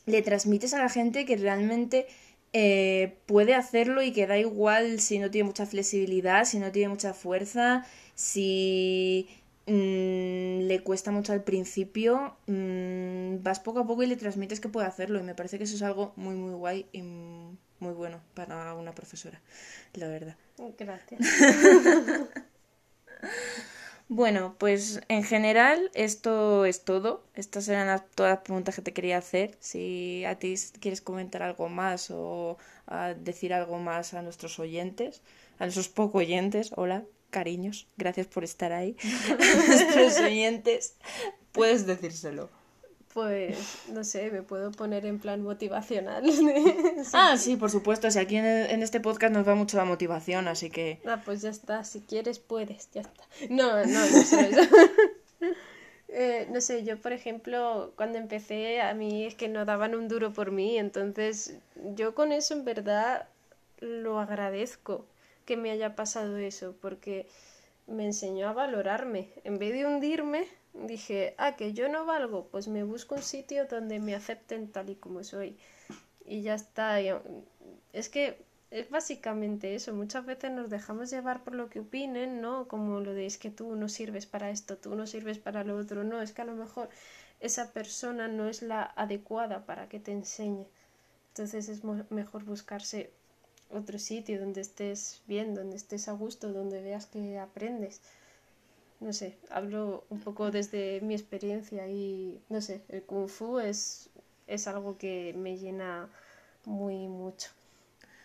le 0.06 0.22
transmites 0.22 0.74
a 0.74 0.78
la 0.78 0.88
gente 0.88 1.24
que 1.24 1.36
realmente 1.36 2.06
eh, 2.52 3.16
puede 3.26 3.54
hacerlo 3.54 4.02
y 4.02 4.12
que 4.12 4.26
da 4.26 4.38
igual 4.38 5.00
si 5.00 5.18
no 5.18 5.30
tiene 5.30 5.46
mucha 5.48 5.66
flexibilidad, 5.66 6.44
si 6.44 6.58
no 6.58 6.72
tiene 6.72 6.88
mucha 6.88 7.14
fuerza, 7.14 7.86
si 8.14 9.28
mm, 9.66 10.66
le 10.66 10.80
cuesta 10.82 11.10
mucho 11.10 11.32
al 11.32 11.44
principio, 11.44 12.36
mm, 12.46 13.42
vas 13.42 13.60
poco 13.60 13.80
a 13.80 13.86
poco 13.86 14.02
y 14.02 14.06
le 14.06 14.16
transmites 14.16 14.60
que 14.60 14.68
puede 14.68 14.86
hacerlo. 14.86 15.20
Y 15.20 15.22
me 15.22 15.34
parece 15.34 15.58
que 15.58 15.64
eso 15.64 15.76
es 15.76 15.82
algo 15.82 16.12
muy, 16.16 16.34
muy 16.36 16.54
guay 16.54 16.86
y 16.92 17.02
muy 17.02 17.92
bueno 17.94 18.20
para 18.34 18.74
una 18.74 18.94
profesora, 18.94 19.40
la 19.94 20.08
verdad. 20.08 20.36
Gracias. 20.78 21.20
bueno, 24.08 24.56
pues 24.58 25.00
en 25.08 25.24
general 25.24 25.90
esto 25.94 26.64
es 26.64 26.84
todo. 26.84 27.24
Estas 27.34 27.68
eran 27.68 28.02
todas 28.14 28.32
las 28.32 28.42
preguntas 28.42 28.74
que 28.74 28.82
te 28.82 28.92
quería 28.92 29.18
hacer. 29.18 29.56
Si 29.60 30.24
a 30.24 30.38
ti 30.38 30.54
quieres 30.80 31.00
comentar 31.00 31.42
algo 31.42 31.68
más 31.68 32.10
o 32.10 32.58
decir 33.18 33.54
algo 33.54 33.78
más 33.78 34.14
a 34.14 34.22
nuestros 34.22 34.58
oyentes, 34.58 35.22
a 35.58 35.64
nuestros 35.64 35.88
poco 35.88 36.18
oyentes, 36.18 36.72
hola, 36.76 37.04
cariños, 37.30 37.86
gracias 37.96 38.26
por 38.26 38.44
estar 38.44 38.72
ahí. 38.72 38.96
a 39.30 39.66
nuestros 39.68 40.18
oyentes, 40.20 40.96
puedes 41.52 41.86
decírselo 41.86 42.57
pues 43.14 43.84
no 43.92 44.04
sé, 44.04 44.30
me 44.30 44.42
puedo 44.42 44.70
poner 44.70 45.06
en 45.06 45.18
plan 45.18 45.42
motivacional. 45.42 46.24
ah, 47.12 47.36
sí, 47.36 47.56
por 47.56 47.70
supuesto. 47.70 48.08
O 48.08 48.10
sea, 48.10 48.22
aquí 48.22 48.36
en, 48.36 48.82
este 48.82 49.00
podcast 49.00 49.32
nos 49.32 49.46
va 49.46 49.54
mucho 49.54 49.76
la 49.76 49.84
motivación, 49.84 50.48
así 50.48 50.70
que. 50.70 51.00
Ah, 51.06 51.20
pues 51.24 51.42
ya 51.42 51.50
está. 51.50 51.84
Si 51.84 52.00
quieres, 52.00 52.38
puedes, 52.38 52.90
ya 52.92 53.02
está. 53.02 53.24
No, 53.50 53.84
no, 53.86 54.00
no 54.00 54.22
sé 54.24 54.50
eso. 54.50 54.60
Eh, 56.10 56.48
no 56.50 56.62
sé, 56.62 56.84
yo 56.84 56.96
por 56.96 57.12
ejemplo, 57.12 57.92
cuando 57.94 58.16
empecé, 58.16 58.80
a 58.80 58.94
mí 58.94 59.26
es 59.26 59.34
que 59.34 59.46
no 59.46 59.66
daban 59.66 59.94
un 59.94 60.08
duro 60.08 60.32
por 60.32 60.50
mí, 60.50 60.78
entonces 60.78 61.58
yo 61.94 62.14
con 62.14 62.32
eso 62.32 62.54
en 62.54 62.64
verdad 62.64 63.28
lo 63.80 64.18
agradezco 64.18 65.04
que 65.44 65.58
me 65.58 65.70
haya 65.70 65.96
pasado 65.96 66.38
eso, 66.38 66.74
porque 66.80 67.26
me 67.86 68.04
enseñó 68.04 68.48
a 68.48 68.52
valorarme. 68.52 69.30
En 69.44 69.58
vez 69.58 69.72
de 69.72 69.86
hundirme, 69.86 70.46
dije, 70.86 71.34
ah, 71.38 71.56
que 71.56 71.72
yo 71.72 71.88
no 71.88 72.04
valgo, 72.06 72.48
pues 72.48 72.68
me 72.68 72.84
busco 72.84 73.14
un 73.16 73.22
sitio 73.22 73.66
donde 73.66 73.98
me 74.00 74.14
acepten 74.14 74.70
tal 74.70 74.90
y 74.90 74.96
como 74.96 75.24
soy. 75.24 75.56
Y 76.24 76.42
ya 76.42 76.54
está. 76.54 77.00
Es 77.92 78.08
que 78.08 78.38
es 78.70 78.90
básicamente 78.90 79.74
eso. 79.74 79.94
Muchas 79.94 80.26
veces 80.26 80.50
nos 80.52 80.70
dejamos 80.70 81.10
llevar 81.10 81.42
por 81.44 81.54
lo 81.54 81.70
que 81.70 81.80
opinen, 81.80 82.40
¿no? 82.40 82.68
Como 82.68 83.00
lo 83.00 83.14
de 83.14 83.32
que 83.40 83.50
tú 83.50 83.76
no 83.76 83.88
sirves 83.88 84.26
para 84.26 84.50
esto, 84.50 84.76
tú 84.76 84.94
no 84.94 85.06
sirves 85.06 85.38
para 85.38 85.64
lo 85.64 85.76
otro. 85.76 86.04
No, 86.04 86.20
es 86.22 86.32
que 86.32 86.42
a 86.42 86.44
lo 86.44 86.54
mejor 86.54 86.88
esa 87.40 87.72
persona 87.72 88.28
no 88.28 88.48
es 88.48 88.62
la 88.62 88.82
adecuada 88.82 89.64
para 89.66 89.88
que 89.88 90.00
te 90.00 90.12
enseñe. 90.12 90.66
Entonces 91.30 91.68
es 91.68 91.82
mejor 92.10 92.44
buscarse 92.44 93.10
otro 93.70 93.98
sitio 93.98 94.40
donde 94.40 94.60
estés 94.60 95.22
bien, 95.26 95.54
donde 95.54 95.76
estés 95.76 96.08
a 96.08 96.12
gusto, 96.12 96.52
donde 96.52 96.82
veas 96.82 97.06
que 97.06 97.38
aprendes. 97.38 98.00
No 99.00 99.12
sé, 99.12 99.36
hablo 99.50 100.04
un 100.10 100.20
poco 100.20 100.50
desde 100.50 101.00
mi 101.02 101.14
experiencia 101.14 101.86
y 101.88 102.40
no 102.48 102.60
sé, 102.60 102.82
el 102.88 103.02
kung 103.02 103.28
fu 103.28 103.60
es, 103.60 104.10
es 104.46 104.66
algo 104.66 104.98
que 104.98 105.34
me 105.36 105.56
llena 105.56 106.08
muy 106.64 107.08
mucho. 107.08 107.50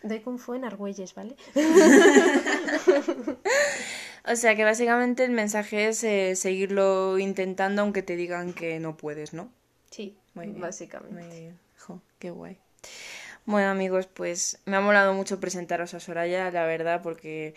De 0.04 0.20
Kung 0.20 0.38
Fu 0.38 0.52
en 0.52 0.64
Argüelles, 0.66 1.14
¿vale? 1.14 1.34
o 4.26 4.36
sea 4.36 4.54
que 4.54 4.62
básicamente 4.62 5.24
el 5.24 5.30
mensaje 5.30 5.88
es 5.88 6.04
eh, 6.04 6.36
seguirlo 6.36 7.18
intentando 7.18 7.80
aunque 7.80 8.02
te 8.02 8.14
digan 8.14 8.52
que 8.52 8.78
no 8.80 8.98
puedes, 8.98 9.32
¿no? 9.32 9.50
Sí, 9.90 10.14
básicamente. 10.34 11.26
Muy 11.26 11.40
bien. 11.40 11.58
qué 12.18 12.30
guay. 12.30 12.58
Bueno 13.46 13.70
amigos, 13.70 14.06
pues 14.06 14.58
me 14.66 14.76
ha 14.76 14.82
molado 14.82 15.14
mucho 15.14 15.40
presentaros 15.40 15.94
a 15.94 16.00
Soraya, 16.00 16.50
la 16.50 16.66
verdad, 16.66 17.00
porque 17.02 17.54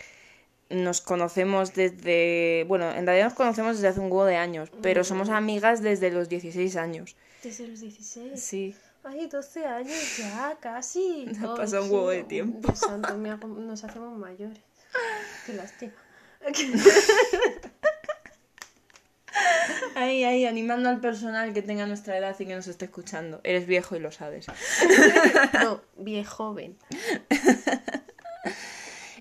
nos 0.70 1.00
conocemos 1.00 1.74
desde... 1.74 2.64
Bueno, 2.68 2.90
en 2.90 3.06
realidad 3.06 3.26
nos 3.26 3.34
conocemos 3.34 3.76
desde 3.76 3.88
hace 3.88 4.00
un 4.00 4.06
huevo 4.06 4.24
de 4.24 4.36
años, 4.36 4.70
pero 4.82 5.04
somos 5.04 5.28
amigas 5.30 5.82
desde 5.82 6.10
los 6.10 6.28
16 6.28 6.76
años. 6.76 7.16
¿Desde 7.42 7.66
los 7.66 7.80
16? 7.80 8.40
Sí. 8.40 8.74
Ay, 9.04 9.26
12 9.26 9.64
años 9.64 10.18
ya, 10.18 10.56
casi. 10.60 11.26
Ha 11.42 11.54
pasado 11.54 11.84
un 11.84 11.90
huevo 11.90 12.10
de 12.10 12.24
tiempo. 12.24 12.60
Dios 12.62 12.78
santo, 12.78 13.16
nos 13.16 13.84
hacemos 13.84 14.18
mayores. 14.18 14.60
Qué 15.46 15.54
lástima. 15.54 15.92
Ahí, 19.94 20.24
ahí, 20.24 20.44
animando 20.46 20.88
al 20.88 21.00
personal 21.00 21.52
que 21.52 21.62
tenga 21.62 21.86
nuestra 21.86 22.16
edad 22.16 22.36
y 22.38 22.46
que 22.46 22.54
nos 22.54 22.68
esté 22.68 22.84
escuchando. 22.84 23.40
Eres 23.44 23.66
viejo 23.66 23.96
y 23.96 24.00
lo 24.00 24.12
sabes. 24.12 24.46
No, 25.62 25.80
viejo 25.96 26.36
joven. 26.36 26.76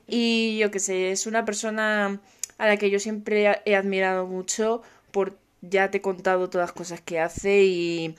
Y 0.08 0.58
yo 0.60 0.72
qué 0.72 0.80
sé, 0.80 1.12
es 1.12 1.28
una 1.28 1.46
persona 1.46 2.22
a 2.58 2.68
la 2.68 2.78
que 2.78 2.90
yo 2.90 3.00
siempre 3.00 3.62
he 3.66 3.76
admirado 3.76 4.26
mucho 4.26 4.82
por 5.12 5.38
ya 5.62 5.92
te 5.92 5.98
he 5.98 6.02
contado 6.02 6.50
todas 6.50 6.70
las 6.70 6.74
cosas 6.74 7.02
que 7.02 7.20
hace 7.20 7.64
y 7.64 8.16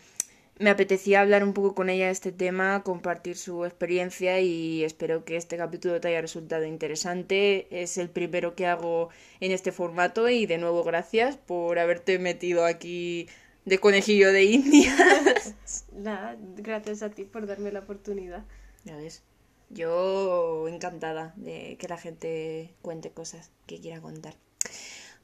me 0.58 0.70
apetecía 0.70 1.20
hablar 1.20 1.44
un 1.44 1.52
poco 1.52 1.74
con 1.74 1.88
ella 1.88 2.06
de 2.06 2.12
este 2.12 2.32
tema, 2.32 2.82
compartir 2.82 3.36
su 3.36 3.64
experiencia 3.64 4.40
y 4.40 4.84
espero 4.84 5.24
que 5.24 5.36
este 5.36 5.56
capítulo 5.56 6.00
te 6.00 6.08
haya 6.08 6.20
resultado 6.20 6.64
interesante. 6.64 7.68
Es 7.70 7.96
el 7.96 8.10
primero 8.10 8.54
que 8.54 8.66
hago 8.66 9.10
en 9.40 9.52
este 9.52 9.72
formato 9.72 10.28
y 10.28 10.46
de 10.46 10.58
nuevo 10.58 10.82
gracias 10.82 11.36
por 11.36 11.78
haberte 11.78 12.18
metido 12.18 12.64
aquí 12.64 13.28
de 13.64 13.78
conejillo 13.78 14.32
de 14.32 14.44
indias. 14.44 15.54
Nada, 15.92 16.36
gracias 16.56 17.02
a 17.02 17.10
ti 17.10 17.24
por 17.24 17.46
darme 17.46 17.70
la 17.70 17.80
oportunidad. 17.80 18.44
Ya 18.84 18.96
ves. 18.96 19.22
Yo 19.70 20.66
encantada 20.68 21.34
de 21.36 21.76
que 21.78 21.88
la 21.88 21.98
gente 21.98 22.74
cuente 22.82 23.10
cosas 23.10 23.50
que 23.66 23.80
quiera 23.80 24.00
contar. 24.00 24.34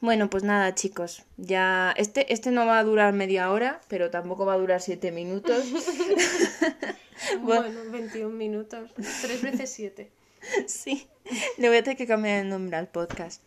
Bueno, 0.00 0.28
pues 0.28 0.42
nada, 0.42 0.74
chicos. 0.74 1.22
Ya. 1.36 1.94
Este, 1.96 2.32
este 2.32 2.50
no 2.50 2.66
va 2.66 2.78
a 2.78 2.84
durar 2.84 3.14
media 3.14 3.50
hora, 3.50 3.80
pero 3.88 4.10
tampoco 4.10 4.44
va 4.44 4.54
a 4.54 4.58
durar 4.58 4.82
siete 4.82 5.12
minutos. 5.12 5.64
bueno, 7.40 7.90
21 7.90 8.28
minutos. 8.30 8.90
Tres 9.22 9.42
veces 9.42 9.70
siete. 9.70 10.10
Sí. 10.66 11.08
Le 11.56 11.68
voy 11.68 11.78
a 11.78 11.82
tener 11.82 11.96
que 11.96 12.06
cambiar 12.06 12.42
el 12.42 12.50
nombre 12.50 12.76
al 12.76 12.88
podcast. 12.88 13.40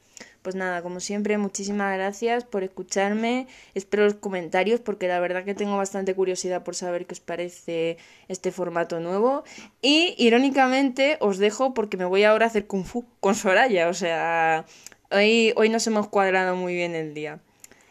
Pues 0.48 0.56
nada, 0.56 0.82
como 0.82 1.02
siempre, 1.02 1.38
muchísimas 1.38 1.94
gracias 1.98 2.46
por 2.46 2.64
escucharme. 2.64 3.48
Espero 3.76 4.06
los 4.06 4.14
comentarios 4.14 4.80
porque 4.80 5.10
la 5.10 5.20
verdad 5.20 5.44
que 5.44 5.54
tengo 5.54 5.76
bastante 5.76 6.16
curiosidad 6.16 6.64
por 6.64 6.74
saber 6.74 7.06
qué 7.06 7.16
os 7.16 7.20
parece 7.20 7.98
este 8.30 8.54
formato 8.54 9.02
nuevo. 9.02 9.44
Y 9.82 10.16
irónicamente 10.18 11.18
os 11.20 11.38
dejo 11.38 11.74
porque 11.74 11.98
me 11.98 12.06
voy 12.06 12.24
ahora 12.24 12.46
a 12.46 12.48
hacer 12.48 12.66
kung 12.66 12.86
fu 12.86 13.04
con 13.20 13.36
Soraya. 13.36 13.90
O 13.90 13.94
sea, 13.94 14.66
Hoy, 15.12 15.52
hoy 15.58 15.68
nos 15.68 15.86
hemos 15.86 16.08
cuadrado 16.08 16.56
muy 16.56 16.76
bien 16.76 16.96
el 16.96 17.14
día. 17.14 17.42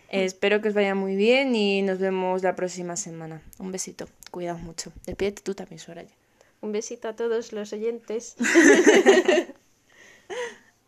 espero 0.09 0.63
que 0.63 0.69
os 0.69 0.75
vaya 0.75 0.95
muy 0.95 1.15
bien 1.15 1.55
y 1.55 1.83
nos 1.83 1.99
vemos 1.99 2.43
la 2.43 2.57
próxima 2.57 2.97
semana. 2.97 3.43
Un 3.59 3.71
besito. 3.71 4.09
Cuidado 4.31 4.57
mucho. 4.61 4.95
Despídete 5.05 5.43
tú 5.43 5.55
también, 5.55 5.79
Soraya. 5.79 6.15
Un 6.63 6.73
besito 6.73 7.07
a 7.07 7.15
todos 7.15 7.53
los 7.53 7.75
oyentes. 7.75 8.35